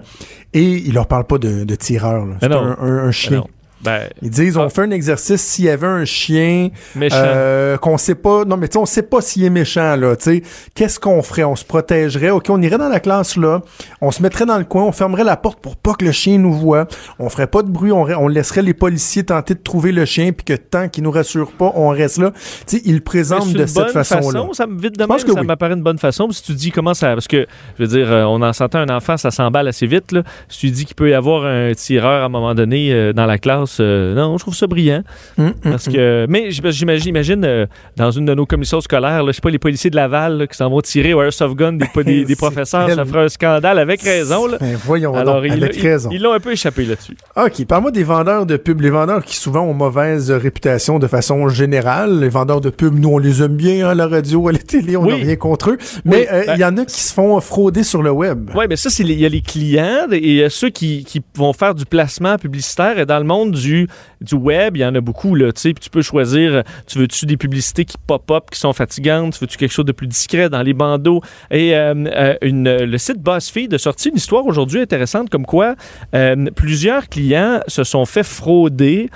[0.54, 2.26] et il leur parle pas de, de tireur.
[2.40, 3.44] C'est un, un- un chien.
[3.84, 4.70] Ben, Ils disent, on Ah.
[4.70, 7.16] fait un exercice s'il y avait un chien méchant.
[7.20, 10.16] euh, qu'on sait pas, non mais tu sais, on sait pas s'il est méchant là,
[10.16, 11.44] tu sais, qu'est-ce qu'on ferait?
[11.44, 13.62] On se protégerait, ok, on irait dans la classe là,
[14.02, 16.40] on se mettrait dans le coin, on fermerait la porte pour pas que le chien
[16.40, 16.88] nous voit,
[17.20, 20.44] on ferait pas de bruit, on, laisserait les policiers tenter de trouver le chien, puis
[20.44, 22.32] que tant qu'ils nous rassurent pas, on reste là.
[22.66, 24.22] Tu sais, ils le présentent de cette façon-là.
[24.42, 25.46] façon, ça me vite de même, ça oui.
[25.46, 26.30] m'apparaît une bonne façon.
[26.32, 27.46] Si tu dis comment ça, parce que
[27.78, 30.12] je veux dire, euh, on en sentait un enfant, ça s'emballe assez vite.
[30.12, 30.24] Là.
[30.50, 33.26] Si tu dis qu'il peut y avoir un tireur à un moment donné euh, dans
[33.28, 35.04] la classe, euh, non, je trouve ça brillant.
[35.38, 35.94] Hum, hum, Parce hum.
[35.94, 37.66] que, mais j'im- j'imagine, imagine euh,
[37.96, 40.48] dans une de nos commissions scolaires, là, je sais pas, les policiers de Laval là,
[40.48, 43.80] qui s'en vont tirer au airsoft gun des, des, des professeurs, ça ferait un scandale
[43.80, 44.48] avec raison.
[44.48, 44.58] Là.
[44.60, 46.10] Ben, voyons Alors, donc, ils avec ils- raison.
[46.12, 47.16] ils l'ont un peu échappé là-dessus.
[47.36, 48.82] OK, parle-moi des vendeurs de pub.
[48.82, 52.20] Les vendeurs qui souvent ont mauvaise réputation de façon générale.
[52.20, 55.06] Les vendeurs de pub, nous, on les aime bien hein, la radio, la télé, on
[55.06, 55.24] n'a Oui.
[55.24, 55.78] rien contre eux.
[56.06, 58.50] Mais euh, il ben- y en a qui se font frauder sur le web.
[58.56, 61.22] Oui, mais ça, il y a les clients et il y a ceux qui, qui
[61.36, 63.00] vont faire du placement publicitaire.
[63.00, 63.88] Et dans le monde du,
[64.34, 65.36] web, il y en a beaucoup.
[65.36, 69.34] Là, tu sais, tu peux choisir, tu veux-tu des publicités qui pop-up, qui sont fatigantes?
[69.34, 71.22] Tu veux-tu quelque chose de plus discret dans les bandeaux?
[71.52, 75.76] Et euh, euh, une, le site BuzzFeed a sorti une histoire aujourd'hui intéressante comme quoi
[76.14, 79.10] euh, plusieurs clients se sont fait frauder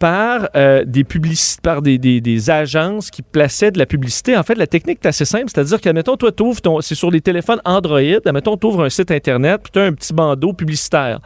[0.00, 0.48] par
[0.84, 4.36] des publicités, par des, des- agences qui plaçaient de la publicité.
[4.36, 7.10] En fait, la technique est assez simple, c'est-à-dire que, admettons, toi, t'ouvres ton, c'est sur
[7.10, 10.52] les téléphones Android, admettons, tu ouvres un site Internet, puis tu as un petit bandeau
[10.52, 11.20] publicitaire.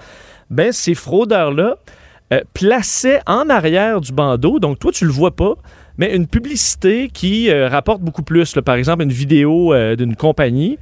[0.48, 1.76] Ben, ces fraudeurs-là
[2.32, 5.54] euh, plaçaient en arrière du bandeau, donc toi, tu le vois pas,
[5.96, 10.78] mais une publicité qui euh, rapporte beaucoup plus, par exemple, une vidéo euh, d'une compagnie.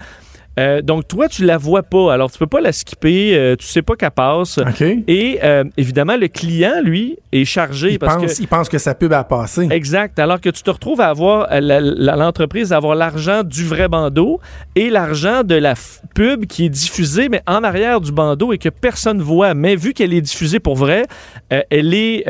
[0.59, 2.13] Euh, donc, toi, tu la vois pas.
[2.15, 3.37] Alors, tu peux pas la skipper.
[3.37, 4.59] euh, tu sais pas qu'elle passe.
[4.59, 4.81] OK?
[5.07, 8.43] Et euh, évidemment, le client, lui, est chargé Ils parce pensent, que.
[8.43, 9.69] ils pensent que sa pub a passé.
[9.71, 10.19] Exact.
[10.19, 14.41] Alors que tu te retrouves à avoir l'entreprise à avoir l'argent du vrai bandeau
[14.75, 15.75] et l'argent de la
[16.15, 19.55] pub qui est diffusée, mais en arrière du bandeau et que personne voit.
[19.55, 21.05] Mais vu qu'elle est diffusée pour vrai,
[21.53, 22.25] euh, elle est,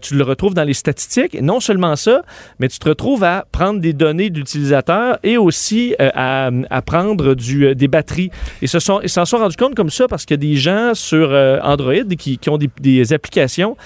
[0.00, 1.34] tu le retrouves dans les statistiques.
[1.34, 2.22] Et non seulement ça,
[2.58, 7.34] mais tu te retrouves à prendre des données de l'utilisateur et aussi à, à prendre
[7.34, 8.30] du, euh, des batteries.
[8.62, 11.30] Et se sont, ils s'en sont rendus compte comme ça parce que des gens sur
[11.32, 13.76] euh, Android qui, qui ont des applications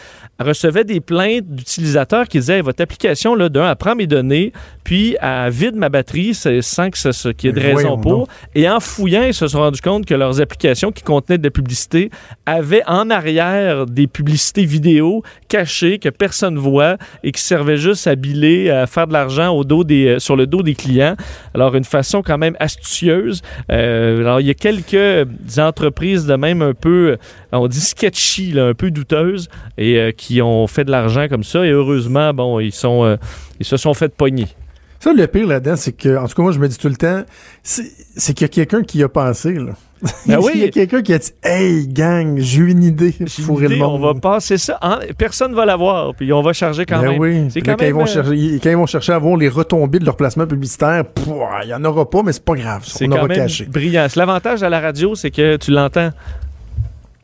[0.45, 4.53] recevaient des plaintes d'utilisateurs qui disaient Hey, votre application, là, d'un, elle prend mes données,
[4.85, 7.97] puis elle vide ma batterie c'est- sans que ça, ce qu'il y ait de raison
[8.03, 8.29] pour.
[8.55, 11.51] Et en fouillant, ils se sont rendus compte que leurs applications qui contenaient de la
[11.51, 12.11] publicité
[12.47, 18.15] avaient en arrière des publicités vidéo cachées que personne voit et qui servaient juste à
[18.15, 21.17] biler, à faire de l'argent au dos des, euh, sur le dos des clients.
[21.55, 23.43] Alors, une façon quand même astucieuse.
[23.71, 25.27] Euh, alors, il y a quelques
[25.59, 27.17] entreprises de même un peu,
[27.53, 29.49] on dit sketchy, là, un peu douteuses,
[29.81, 31.67] et euh, qui ont fait de l'argent comme ça.
[31.67, 33.17] Et heureusement, bon, ils, sont, euh,
[33.59, 34.47] ils se sont fait pogner.
[35.01, 36.97] Ça, le pire là-dedans, c'est que, en tout cas, moi, je me dis tout le
[36.97, 37.23] temps,
[37.63, 39.73] c'est qu'il y a quelqu'un qui y a pensé, là.
[40.27, 40.53] Ben oui.
[40.55, 43.69] Il y a quelqu'un qui a dit, hey, gang, j'ai eu une idée, une fourrer
[43.69, 44.15] le idée, on monde.
[44.15, 44.79] va passer ça.
[44.83, 47.21] en- personne va l'avoir, puis on va charger quand Ben même.
[47.21, 47.49] oui.
[47.65, 47.89] Quand même.
[47.89, 50.47] ils vont euh, chercher, quand ils vont chercher à avoir les retombées de leur placement
[50.47, 51.05] publicitaire,
[51.65, 52.85] il y en aura pas, mais c'est pas grave.
[52.87, 53.65] ça, On quand aura même caché.
[53.67, 54.07] brillant.
[54.17, 56.11] L'avantage à la radio, c'est que tu l'entends.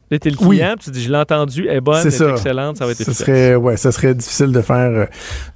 [0.09, 0.59] Là, t'es le Oui.
[0.59, 2.31] client, puis tu dis, je l'ai entendu, elle est bonne, elle C'est est ça.
[2.31, 3.19] excellente, ça va être efficace.
[3.19, 5.07] serait, ouais, ça serait difficile de faire, euh,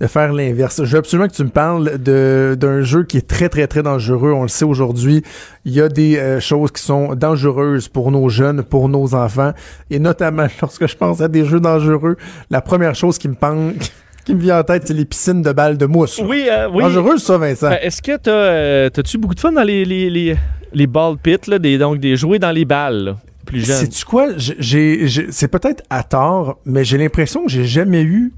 [0.00, 0.82] de faire l'inverse.
[0.82, 4.32] Je veux absolument que tu me parles d'un jeu qui est très, très, très dangereux.
[4.32, 5.22] On le sait aujourd'hui.
[5.64, 9.52] Il y a des euh, choses qui sont dangereuses pour nos jeunes, pour nos enfants.
[9.88, 12.16] Et notamment, lorsque je pense à des jeux dangereux,
[12.50, 13.34] la première chose qui me
[14.24, 16.20] qui me vient en tête, c'est les piscines de balles de mousse.
[16.22, 16.82] Oui, euh, oui.
[16.82, 17.70] Dangereuse, ça, Vincent.
[17.70, 20.36] Ben, Est-ce que t'as, euh, t'as-tu beaucoup de fun dans les, les, les,
[20.74, 23.14] les ball pits, là, des, donc des jouets dans les balles,
[23.50, 23.76] plus jeunes?
[23.76, 24.28] Sais-tu quoi?
[24.36, 28.32] J'ai- c'est peut-être à tort, mais j'ai l'impression que j'ai jamais eu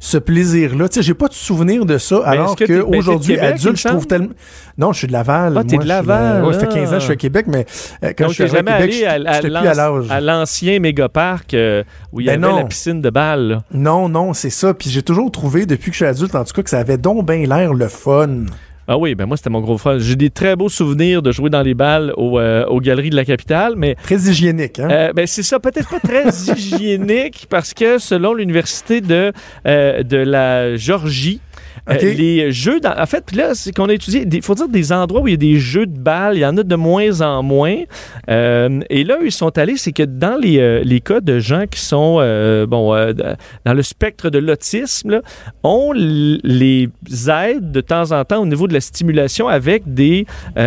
[0.00, 0.88] ce plaisir-là.
[0.90, 3.88] Tu sais, j'ai pas de souvenir de ça, alors ben, de qu'aujourd'hui, me adulte, je
[3.88, 4.28] trouve tellement...
[4.76, 5.56] Non, je suis de Laval.
[5.56, 6.74] Ah, t'es moi, de Laval, Ouais, ça fait ah.
[6.74, 7.64] 15 ans que je suis à Québec, mais
[8.04, 11.54] euh, quand Donc, je suis à jamais Québec, allé à, à à à l'ancien mégaparc
[11.54, 12.58] euh, où il y Ben avait non.
[12.58, 13.48] la piscine de balles.
[13.48, 13.62] là?
[13.72, 14.74] Non, non, c'est ça.
[14.74, 16.98] Puis j'ai toujours trouvé, depuis que je suis adulte, en tout cas, que ça avait
[16.98, 18.44] donc bien l'air le fun.
[18.86, 19.98] Ah oui, ben moi, c'était mon gros fun.
[19.98, 23.16] J'ai des très beaux souvenirs de jouer dans les balles au, euh, aux galeries de
[23.16, 24.88] la capitale, mais Très hygiénique, hein?
[24.90, 29.32] Euh, ben, c'est ça, peut-être pas très hygiénique parce que selon l'université de,
[29.66, 31.40] euh, de la Georgie,
[31.90, 34.92] euh, les jeux, dans- en fait, là, c'est qu'on a étudié, il faut dire des
[34.92, 37.20] endroits où il y a des jeux de balles, il y en a de moins
[37.20, 37.76] en moins.
[38.30, 41.64] Euh, et là, ils sont allés, c'est que dans les, euh, les cas de gens
[41.70, 42.14] qui sont,
[42.68, 42.94] bon,
[43.64, 45.20] dans le spectre de l'autisme, là,
[45.62, 46.88] on les
[47.28, 50.26] aide de temps en temps au niveau de la stimulation avec des,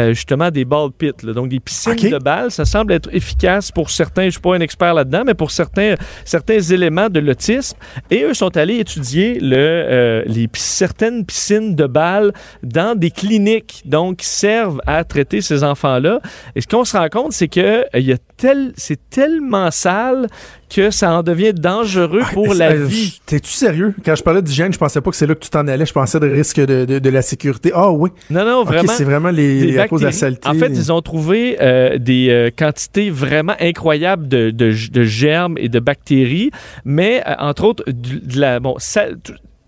[0.09, 2.51] justement, des ball pits, là, donc des piscines de balles.
[2.51, 5.51] Ça semble être efficace pour certains, je ne suis pas un expert là-dedans, mais pour
[5.51, 5.95] certains,
[6.25, 7.77] certains éléments de l'autisme.
[8.11, 12.33] Et eux sont allés étudier le, les, certaines certaines piscines de balles
[12.63, 16.19] dans des cliniques, donc qui servent à traiter ces enfants-là.
[16.55, 20.27] Et ce qu'on se rend compte, c'est que il y a tel, c'est tellement sale
[20.69, 23.21] que ça en devient dangereux pour la euh, vie.
[23.25, 23.95] T'es-tu sérieux?
[24.03, 25.85] Quand je parlais d'hygiène, je pensais pas que c'est là que tu t'en allais.
[25.85, 27.71] Je pensais de risque de, de, de la sécurité.
[27.73, 28.09] Ah oui.
[28.29, 28.91] Non, non, vraiment.
[28.91, 30.47] c'est vraiment les, des à cause de la saleté.
[30.47, 35.69] En fait, ils ont trouvé euh, des euh, quantités vraiment incroyables de, de, germes et
[35.69, 36.51] de bactéries,
[36.83, 39.07] mais euh, entre autres, de la, bon, ça-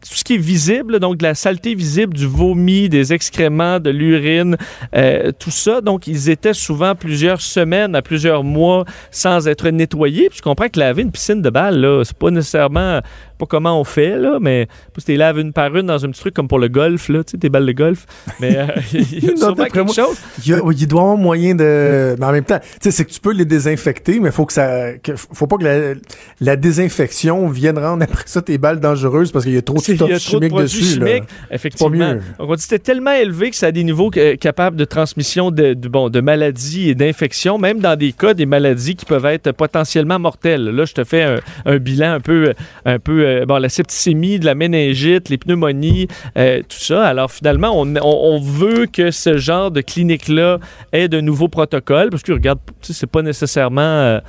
[0.07, 3.89] tout ce qui est visible, donc de la saleté visible, du vomi, des excréments, de
[3.89, 4.57] l'urine,
[4.95, 5.81] euh, tout ça.
[5.81, 10.29] Donc, ils étaient souvent plusieurs semaines à plusieurs mois sans être nettoyés.
[10.29, 13.01] Puis je comprends que laver une piscine de balles, là, c'est pas nécessairement
[13.39, 16.19] pas comment on fait, là, mais tu les laves une par une dans un petit
[16.19, 18.05] truc comme pour le golf, là, tu sais, tes balles de golf.
[18.39, 20.17] Mais euh, il y a sûrement quelque moi, chose.
[20.45, 22.15] Il, y a- il doit y avoir moyen de.
[22.19, 24.53] Mais en même temps, tu sais, c'est que tu peux les désinfecter, mais faut que
[24.53, 24.93] ça.
[24.97, 25.93] que- faut pas que la,
[26.41, 29.81] la désinfection vienne rendre après ça tes balles dangereuses parce qu'il y a trop de
[29.81, 30.99] stuff de chimique dessus.
[30.99, 31.07] là.
[31.07, 31.89] chimiques, effectivement.
[31.89, 32.15] mieux.
[32.39, 34.85] Donc, on dit que c'était tellement élevé que ça a des niveaux euh, capables de
[34.85, 39.05] transmission de, de- bon, de maladies et d'infections, même dans des cas des maladies qui
[39.05, 40.65] peuvent être potentiellement mortelles.
[40.65, 41.35] Là, je te fais un,
[41.65, 42.53] un bilan un peu,
[42.85, 46.07] un peu euh, bon, la septicémie, de la méningite, les pneumonies,
[46.37, 47.05] euh, tout ça.
[47.05, 50.59] Alors, finalement, on, on- veut que ce genre de clinique-là
[50.91, 53.81] ait de nouveaux protocoles, parce que, regarde, c'est pas nécessairement...
[53.81, 54.19] euh,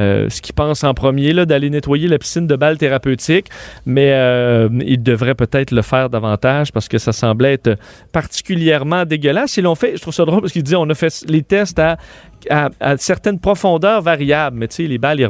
[0.00, 3.48] ce qu'ils pensent en premier, là, d'aller nettoyer la piscine de balles thérapeutiques,
[3.84, 4.10] mais
[4.86, 7.76] ils devraient peut-être le faire davantage parce que ça semblait être
[8.12, 9.56] particulièrement dégueulasse.
[9.56, 11.80] Ils l'ont fait, je trouve ça drôle parce qu'ils disaient on a fait les tests
[11.80, 11.96] à,
[12.48, 15.28] à, certaines profondeurs variables, mais tu sais, les balles, ils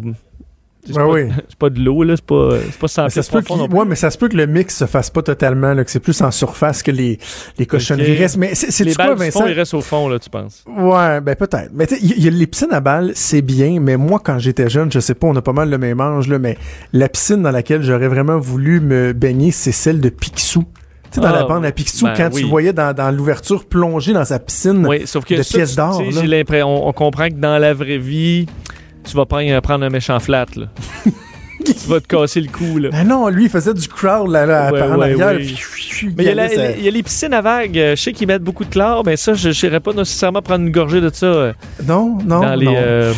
[0.92, 1.28] c'est Ouais, pas, oui.
[1.48, 3.94] c'est pas de l'eau, là, c'est pas, pas 100 Mais ça, se peut ouais, mais
[3.94, 6.30] ça se peut que le mix se fasse pas totalement, là, que c'est plus en
[6.30, 7.18] surface que les,
[7.58, 8.36] les cochonneries restent.
[8.36, 9.40] Mais c'est les quoi, balles du Vincent?
[9.40, 10.64] fond, ils restent au fond, là, tu penses?
[10.66, 11.70] Ouais, ben peut-être.
[11.72, 14.38] Mais tu y, il y a les piscines à balles, c'est bien, mais moi, quand
[14.38, 16.56] j'étais jeune, je sais pas, on a pas mal le même âge, là, mais
[16.92, 20.64] la piscine dans laquelle j'aurais vraiment voulu me baigner, c'est celle de Picsou.
[21.10, 22.42] Tu sais, dans Ah, la bande à Picsou, ben quand oui.
[22.42, 25.74] tu voyais dans, dans l'ouverture plonger dans sa piscine Oui, sauf que de ça, pièces
[25.74, 28.44] d'or, j'ai l'impression, on comprend que dans la vraie vie,
[29.08, 30.66] tu vas prendre, un méchant flat, là.
[31.64, 32.90] tu vas te casser le cou, là.
[32.90, 35.36] Ben non, lui, il faisait du crawl là, là, Ouais, par en ouais, arrière.
[35.38, 35.54] oui.
[35.54, 37.76] puis- Mais il y, a la- allait, ça- il y a les piscines à vagues.
[37.78, 40.64] euh, Je sais qu'ils mettent beaucoup de chlore, mais ça, je n'irais pas nécessairement prendre
[40.64, 41.52] une gorgée de ça euh,
[41.86, 42.74] Non, non, dans, les, non.
[42.76, 43.12] euh,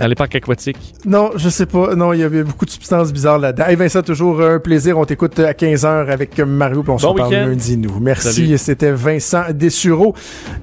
[0.00, 0.78] dans les parcs aquatiques.
[1.04, 1.94] Non, je sais pas.
[1.94, 3.66] Non, il y avait beaucoup de substances bizarres là-dedans.
[3.66, 4.98] Hey Vincent, toujours un plaisir.
[4.98, 7.98] On t'écoute à 15h avec Mario, puis on se reparle lundi, nous.
[8.00, 8.56] Merci.
[8.58, 10.14] C'était Vincent Dessureau.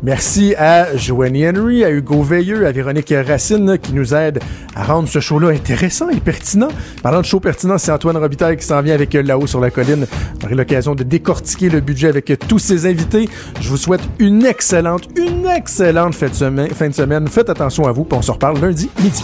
[0.03, 4.39] Merci à Joanie Henry, à Hugo Veilleux, à Véronique Racine, qui nous aide
[4.75, 6.69] à rendre ce show-là intéressant et pertinent.
[7.03, 9.71] Parlant de show pertinent, c'est Antoine Robitaille qui s'en vient avec euh, Là-haut sur la
[9.71, 10.05] colline.
[10.41, 13.29] On aura l'occasion de décortiquer le budget avec euh, tous ses invités.
[13.59, 16.69] Je vous souhaite une excellente, une excellente fin de semaine.
[16.71, 17.27] Fin de semaine.
[17.27, 19.23] Faites attention à vous, puis on se reparle lundi midi.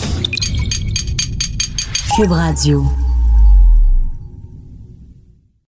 [2.15, 2.83] Cube Radio.